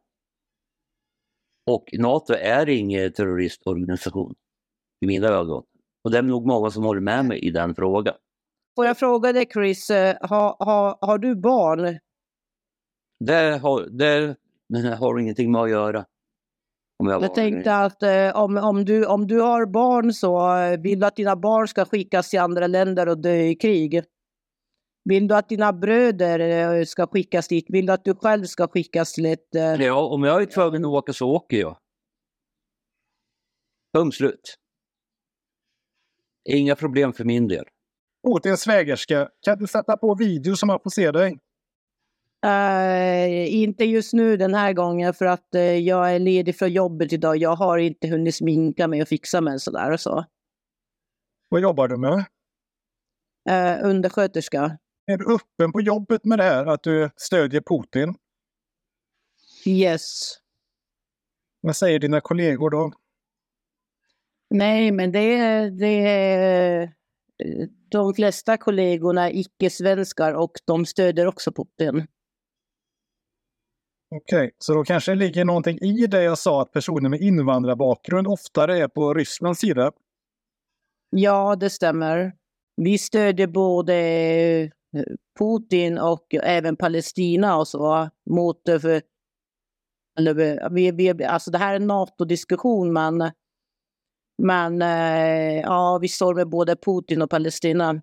Och 1.71 1.89
NATO 1.93 2.33
är 2.33 2.69
ingen 2.69 3.13
terroristorganisation 3.13 4.35
i 5.01 5.07
mina 5.07 5.27
ögon. 5.27 5.63
Och 6.03 6.11
det 6.11 6.17
är 6.17 6.21
nog 6.21 6.47
många 6.47 6.71
som 6.71 6.83
håller 6.83 7.01
med 7.01 7.25
mig 7.25 7.39
i 7.39 7.51
den 7.51 7.75
frågan. 7.75 8.15
Får 8.75 8.85
jag 8.85 8.97
fråga 8.97 9.33
dig 9.33 9.45
Chris, 9.53 9.89
eh, 9.89 10.17
har, 10.21 10.55
har, 10.59 10.97
har 11.01 11.17
du 11.17 11.35
barn? 11.35 11.99
Det 13.19 13.57
har, 13.57 13.87
det 13.89 14.35
har 14.99 15.19
ingenting 15.19 15.51
med 15.51 15.61
att 15.61 15.69
göra. 15.69 16.05
Om 16.97 17.07
jag, 17.07 17.23
Jag 17.23 17.35
tänkte 17.35 17.75
att 17.75 18.03
eh, 18.03 18.35
om, 18.35 18.57
om, 18.57 18.85
du, 18.85 19.05
om 19.05 19.27
du 19.27 19.41
har 19.41 19.65
barn 19.65 20.13
så 20.13 20.57
eh, 20.57 20.79
vill 20.79 20.99
du 20.99 21.05
att 21.05 21.15
dina 21.15 21.35
barn 21.35 21.67
ska 21.67 21.85
skickas 21.85 22.29
till 22.29 22.39
andra 22.39 22.67
länder 22.67 23.09
och 23.09 23.17
dö 23.17 23.35
i 23.35 23.55
krig. 23.55 24.03
Vill 25.09 25.27
du 25.27 25.35
att 25.35 25.49
dina 25.49 25.73
bröder 25.73 26.39
eh, 26.79 26.85
ska 26.85 27.07
skickas 27.07 27.47
dit? 27.47 27.65
Vill 27.69 27.85
du 27.85 27.93
att 27.93 28.05
du 28.05 28.15
själv 28.15 28.45
ska 28.45 28.67
skickas 28.67 29.13
till 29.13 29.25
ett... 29.25 29.55
eh, 29.55 29.61
Ja, 29.61 30.07
om 30.07 30.23
jag 30.23 30.41
är 30.41 30.45
tvungen 30.45 30.85
att 30.85 30.91
åka 30.91 31.13
så 31.13 31.29
åker 31.29 31.57
jag. 31.57 31.77
Punkt 33.93 34.15
slut. 34.15 34.55
Inga 36.49 36.75
problem 36.75 37.13
för 37.13 37.23
min 37.23 37.47
del. 37.47 37.65
Putins 38.27 38.61
svägerska, 38.61 39.29
kan 39.41 39.57
du 39.57 39.67
sätta 39.67 39.97
på 39.97 40.15
video 40.15 40.55
får 40.55 40.89
se 40.89 41.11
dig? 41.11 41.37
Eh, 42.45 43.53
inte 43.53 43.85
just 43.85 44.13
nu 44.13 44.37
den 44.37 44.53
här 44.53 44.73
gången 44.73 45.13
för 45.13 45.25
att 45.25 45.55
eh, 45.55 45.61
jag 45.61 46.15
är 46.15 46.19
ledig 46.19 46.55
från 46.55 46.73
jobbet 46.73 47.13
idag. 47.13 47.37
Jag 47.37 47.55
har 47.55 47.77
inte 47.77 48.07
hunnit 48.07 48.35
sminka 48.35 48.87
mig 48.87 49.01
och 49.01 49.07
fixa 49.07 49.41
mig 49.41 49.59
sådär 49.59 49.91
och 49.91 49.99
så. 49.99 50.25
Vad 51.49 51.61
jobbar 51.61 51.87
du 51.87 51.97
med? 51.97 52.25
Uh, 53.49 53.89
undersköterska. 53.89 54.77
Är 55.05 55.17
du 55.17 55.35
öppen 55.35 55.71
på 55.71 55.81
jobbet 55.81 56.25
med 56.25 56.39
det 56.39 56.43
här, 56.43 56.65
att 56.65 56.83
du 56.83 57.09
stödjer 57.15 57.61
Putin? 57.61 58.15
Yes. 59.65 60.37
Vad 61.61 61.75
säger 61.75 61.99
dina 61.99 62.21
kollegor 62.21 62.69
då? 62.69 62.91
Nej, 64.49 64.91
men 64.91 65.11
det 65.11 65.35
är, 65.35 66.93
de 67.89 68.13
flesta 68.13 68.57
kollegorna 68.57 69.29
är 69.29 69.35
icke-svenskar 69.35 70.33
och 70.33 70.51
de 70.65 70.85
stöder 70.85 71.27
också 71.27 71.51
Putin. 71.51 72.07
Okej, 74.09 74.51
så 74.57 74.73
då 74.73 74.83
kanske 74.83 75.11
det 75.11 75.15
ligger 75.15 75.45
någonting 75.45 75.77
i 75.81 76.07
det 76.07 76.23
jag 76.23 76.37
sa 76.37 76.61
att 76.61 76.71
personer 76.71 77.09
med 77.09 77.21
invandrarbakgrund 77.21 78.27
oftare 78.27 78.77
är 78.77 78.87
på 78.87 79.13
Rysslands 79.13 79.59
sida. 79.59 79.91
Ja, 81.09 81.55
det 81.55 81.69
stämmer. 81.69 82.33
Vi 82.75 82.97
stödjer 82.97 83.47
både 83.47 83.93
eh, 83.95 84.69
Putin 85.39 85.97
och 85.97 86.35
även 86.43 86.75
Palestina 86.75 87.57
och 87.57 87.67
så 87.67 88.09
mot... 88.29 88.67
eh, 88.69 88.79
För, 88.79 89.01
eller, 90.19 90.69
vi, 90.69 90.91
vi, 90.91 91.23
alltså 91.23 91.51
det 91.51 91.57
här 91.57 91.71
är 91.71 91.75
en 91.75 91.87
NATO-diskussion, 91.87 92.93
men, 92.93 93.31
men 94.43 94.81
eh, 94.81 95.61
ja, 95.61 95.99
vi 96.01 96.07
står 96.07 96.35
med 96.35 96.49
både 96.49 96.75
Putin 96.75 97.21
och 97.21 97.29
Palestina. 97.29 98.01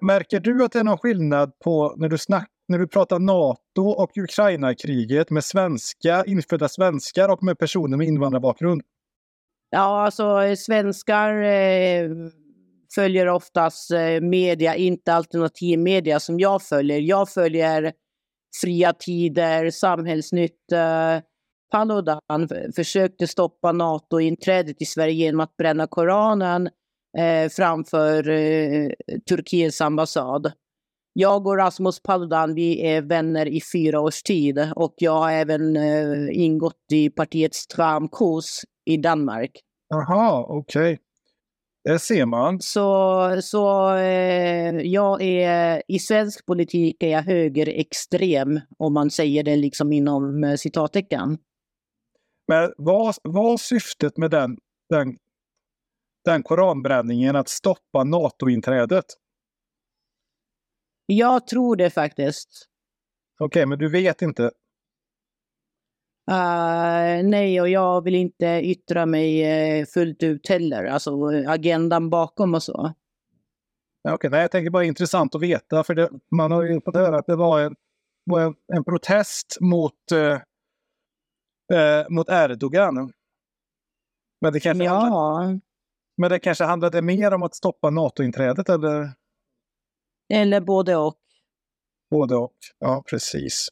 Märker 0.00 0.40
du 0.40 0.64
att 0.64 0.72
det 0.72 0.78
är 0.78 0.84
någon 0.84 0.98
skillnad 0.98 1.58
på 1.58 1.94
när 1.96 2.08
du, 2.08 2.18
snack, 2.18 2.50
när 2.68 2.78
du 2.78 2.86
pratar 2.86 3.18
NATO 3.18 3.82
och 3.82 4.16
Ukraina-kriget 4.16 5.30
med 5.30 5.44
svenska, 5.44 6.24
infödda 6.24 6.68
svenskar 6.68 7.28
och 7.28 7.42
med 7.42 7.58
personer 7.58 7.96
med 7.96 8.06
invandrarbakgrund? 8.06 8.82
Ja, 9.70 10.04
alltså 10.04 10.42
eh, 10.42 10.54
svenskar 10.54 11.42
eh, 11.42 12.10
följer 12.94 13.28
oftast 13.28 13.90
eh, 13.90 14.20
media, 14.20 14.76
inte 14.76 15.12
alternativ 15.12 15.78
media 15.78 16.20
som 16.20 16.40
jag 16.40 16.62
följer. 16.62 16.98
Jag 16.98 17.28
följer 17.28 17.92
Fria 18.60 18.92
Tider, 18.92 19.70
Samhällsnytt. 19.70 20.72
Eh, 20.72 21.20
Paludan 21.70 22.48
försökte 22.76 23.26
stoppa 23.26 23.72
NATO-inträdet 23.72 24.82
i 24.82 24.84
Sverige 24.84 25.14
genom 25.14 25.40
att 25.40 25.56
bränna 25.56 25.86
Koranen 25.86 26.68
eh, 27.18 27.48
framför 27.50 28.28
eh, 28.28 28.90
Turkiets 29.28 29.80
ambassad. 29.80 30.52
Jag 31.14 31.46
och 31.46 31.56
Rasmus 31.56 32.02
Paludan, 32.02 32.54
vi 32.54 32.86
är 32.86 33.02
vänner 33.02 33.48
i 33.48 33.60
fyra 33.72 34.00
års 34.00 34.22
tid 34.22 34.72
och 34.76 34.94
jag 34.96 35.18
har 35.18 35.32
även 35.32 35.76
eh, 35.76 36.42
ingått 36.42 36.92
i 36.92 37.10
partiet 37.10 37.54
Stram 37.54 38.08
kurs 38.08 38.60
i 38.84 38.96
Danmark. 38.96 39.50
Jaha, 39.88 40.44
okej. 40.48 40.98
Det 41.84 41.98
ser 41.98 42.26
man. 42.26 42.60
Så, 42.60 43.40
så 43.42 43.94
eh, 43.94 44.76
jag 44.80 45.22
är, 45.22 45.82
i 45.88 45.98
svensk 45.98 46.46
politik 46.46 47.02
är 47.02 47.08
jag 47.08 47.22
högerextrem, 47.22 48.60
om 48.78 48.94
man 48.94 49.10
säger 49.10 49.42
det 49.42 49.56
liksom 49.56 49.92
inom 49.92 50.44
eh, 50.44 50.54
citattecken. 50.54 51.38
Men 52.48 52.72
vad 52.76 53.14
var 53.22 53.56
syftet 53.56 54.16
med 54.18 54.30
den, 54.30 54.56
den, 54.90 55.16
den 56.24 56.42
koranbränningen 56.42 57.36
att 57.36 57.48
stoppa 57.48 58.04
NATO-inträdet? 58.04 59.04
Jag 61.06 61.46
tror 61.46 61.76
det 61.76 61.90
faktiskt. 61.90 62.68
Okej, 63.40 63.66
men 63.66 63.78
du 63.78 63.88
vet 63.88 64.22
inte. 64.22 64.44
Eh, 66.30 67.24
nej, 67.24 67.60
och 67.60 67.68
jag 67.68 68.04
vill 68.04 68.14
inte 68.14 68.46
yttra 68.46 69.06
mig 69.06 69.42
eh, 69.42 69.86
fullt 69.86 70.22
ut 70.22 70.48
heller, 70.48 70.84
alltså 70.84 71.26
agendan 71.48 72.10
bakom 72.10 72.54
och 72.54 72.62
så. 72.62 72.92
Okej, 74.08 74.30
nej, 74.30 74.40
jag 74.40 74.50
tänker 74.50 74.70
bara 74.70 74.84
intressant 74.84 75.34
att 75.34 75.42
veta, 75.42 75.84
för 75.84 75.94
det, 75.94 76.10
man 76.30 76.50
har 76.52 76.62
ju 76.62 76.80
fått 76.80 76.94
höra 76.96 77.18
att 77.18 77.26
det 77.26 77.36
var 77.36 77.60
en, 77.60 77.74
var 78.24 78.40
en, 78.40 78.54
en 78.72 78.84
protest 78.84 79.58
mot, 79.60 80.12
eh, 80.12 80.40
eh, 81.78 82.06
mot 82.08 82.28
Erdogan. 82.28 83.12
Men 84.40 84.52
det, 84.52 84.60
kanske 84.60 84.84
Ja. 84.84 84.92
handlade, 84.94 85.60
men 86.16 86.30
det 86.30 86.38
kanske 86.38 86.64
handlade 86.64 87.02
mer 87.02 87.34
om 87.34 87.42
att 87.42 87.54
stoppa 87.54 87.90
NATO-inträdet, 87.90 88.68
eller 88.68 89.10
Eller 90.32 90.60
både 90.60 90.96
och. 90.96 91.18
både 92.10 92.36
och? 92.36 92.56
Ja, 92.78 93.04
precis. 93.10 93.68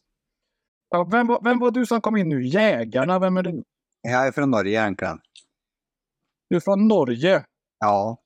Ja, 0.91 1.05
vem, 1.05 1.27
var, 1.27 1.41
vem 1.45 1.59
var 1.59 1.71
du 1.71 1.87
som 1.87 2.01
kom 2.01 2.17
in 2.17 2.29
nu? 2.29 2.47
Jägarna, 2.47 3.19
vem 3.19 3.37
är 3.37 3.43
du? 3.43 3.63
Jag 4.03 4.27
är 4.27 4.33
från 4.33 4.51
Norge 4.51 4.81
egentligen. 4.81 5.19
Du 6.51 6.57
är 6.57 6.61
från 6.61 6.89
Norge? 6.89 7.45
Ja. 7.79 8.17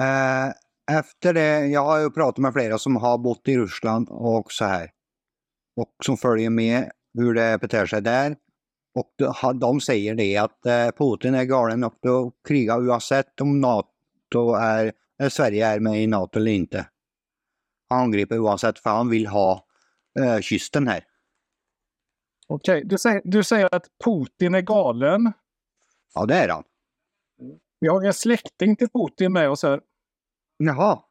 Eh, 0.00 0.52
efter 0.98 1.34
det, 1.34 1.66
jag 1.66 1.84
har 1.84 2.00
ju 2.00 2.10
pratat 2.10 2.38
med 2.38 2.52
flera 2.52 2.78
som 2.78 2.96
har 2.96 3.18
bott 3.18 3.48
i 3.48 3.58
Ryssland 3.58 4.08
och 4.10 4.52
så 4.52 4.64
här. 4.64 4.90
Och 5.76 5.94
som 6.04 6.16
följer 6.16 6.50
med 6.50 6.90
hur 7.18 7.34
det 7.34 7.58
beter 7.60 7.86
sig 7.86 8.02
där. 8.02 8.36
Och 8.94 9.14
de, 9.54 9.80
säger 9.80 10.14
det 10.14 10.36
att 10.36 10.66
eh, 10.66 10.90
Putin 10.98 11.34
är 11.34 11.44
galen 11.44 11.80
nog 11.80 11.92
att 12.06 12.32
kriga 12.48 12.76
oavsett 12.76 13.40
om 13.40 13.60
NATO 13.60 14.54
är, 14.54 14.92
Sverige 15.28 15.66
är 15.66 15.80
med 15.80 16.02
i 16.02 16.06
NATO 16.06 16.38
eller 16.38 16.52
inte. 16.52 16.86
Angripa 17.88 18.34
oavsett 18.34 18.78
för 18.78 18.90
han 18.90 19.10
vill 19.10 19.26
ha 19.26 19.66
eh, 20.20 20.40
kysten 20.40 20.88
här. 20.88 21.04
Okej, 22.46 22.82
du, 22.84 22.98
säger, 22.98 23.22
du 23.24 23.44
säger 23.44 23.74
att 23.74 23.86
Putin 24.04 24.54
är 24.54 24.60
galen. 24.60 25.32
Ja, 26.14 26.26
det 26.26 26.34
är 26.34 26.48
han. 26.48 26.64
Vi 27.80 27.88
har 27.88 28.04
en 28.04 28.14
släkting 28.14 28.76
till 28.76 28.88
Putin 28.88 29.32
med 29.32 29.50
oss 29.50 29.62
här. 29.62 29.80
Jaha. 30.56 31.02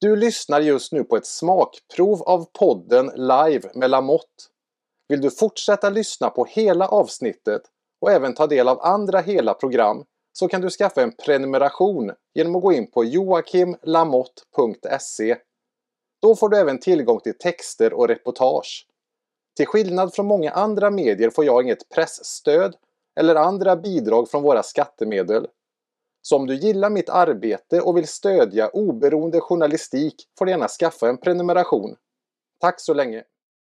Du 0.00 0.16
lyssnar 0.16 0.60
just 0.60 0.92
nu 0.92 1.04
på 1.04 1.16
ett 1.16 1.26
smakprov 1.26 2.22
av 2.22 2.44
podden 2.44 3.10
Live 3.16 3.70
med 3.74 3.90
Lamotte. 3.90 4.44
Vill 5.08 5.20
du 5.20 5.30
fortsätta 5.30 5.90
lyssna 5.90 6.30
på 6.30 6.44
hela 6.44 6.88
avsnittet 6.88 7.62
och 8.00 8.12
även 8.12 8.34
ta 8.34 8.46
del 8.46 8.68
av 8.68 8.80
andra 8.80 9.20
hela 9.20 9.54
program 9.54 10.04
så 10.38 10.48
kan 10.48 10.60
du 10.60 10.70
skaffa 10.70 11.02
en 11.02 11.12
prenumeration 11.12 12.12
genom 12.34 12.56
att 12.56 12.62
gå 12.62 12.72
in 12.72 12.90
på 12.90 13.04
joakimlamotte.se. 13.04 15.36
Då 16.22 16.36
får 16.36 16.48
du 16.48 16.56
även 16.56 16.78
tillgång 16.78 17.20
till 17.20 17.38
texter 17.38 17.92
och 17.92 18.08
reportage. 18.08 18.86
Till 19.56 19.66
skillnad 19.66 20.14
från 20.14 20.26
många 20.26 20.50
andra 20.50 20.90
medier 20.90 21.30
får 21.30 21.44
jag 21.44 21.62
inget 21.62 21.88
pressstöd 21.88 22.74
eller 23.20 23.34
andra 23.34 23.76
bidrag 23.76 24.30
från 24.30 24.42
våra 24.42 24.62
skattemedel. 24.62 25.46
Så 26.22 26.36
om 26.36 26.46
du 26.46 26.54
gillar 26.54 26.90
mitt 26.90 27.08
arbete 27.08 27.80
och 27.80 27.96
vill 27.96 28.08
stödja 28.08 28.68
oberoende 28.68 29.40
journalistik 29.40 30.14
får 30.38 30.46
du 30.46 30.50
gärna 30.50 30.68
skaffa 30.68 31.08
en 31.08 31.18
prenumeration. 31.18 31.96
Tack 32.60 32.80
så 32.80 32.94
länge! 32.94 33.24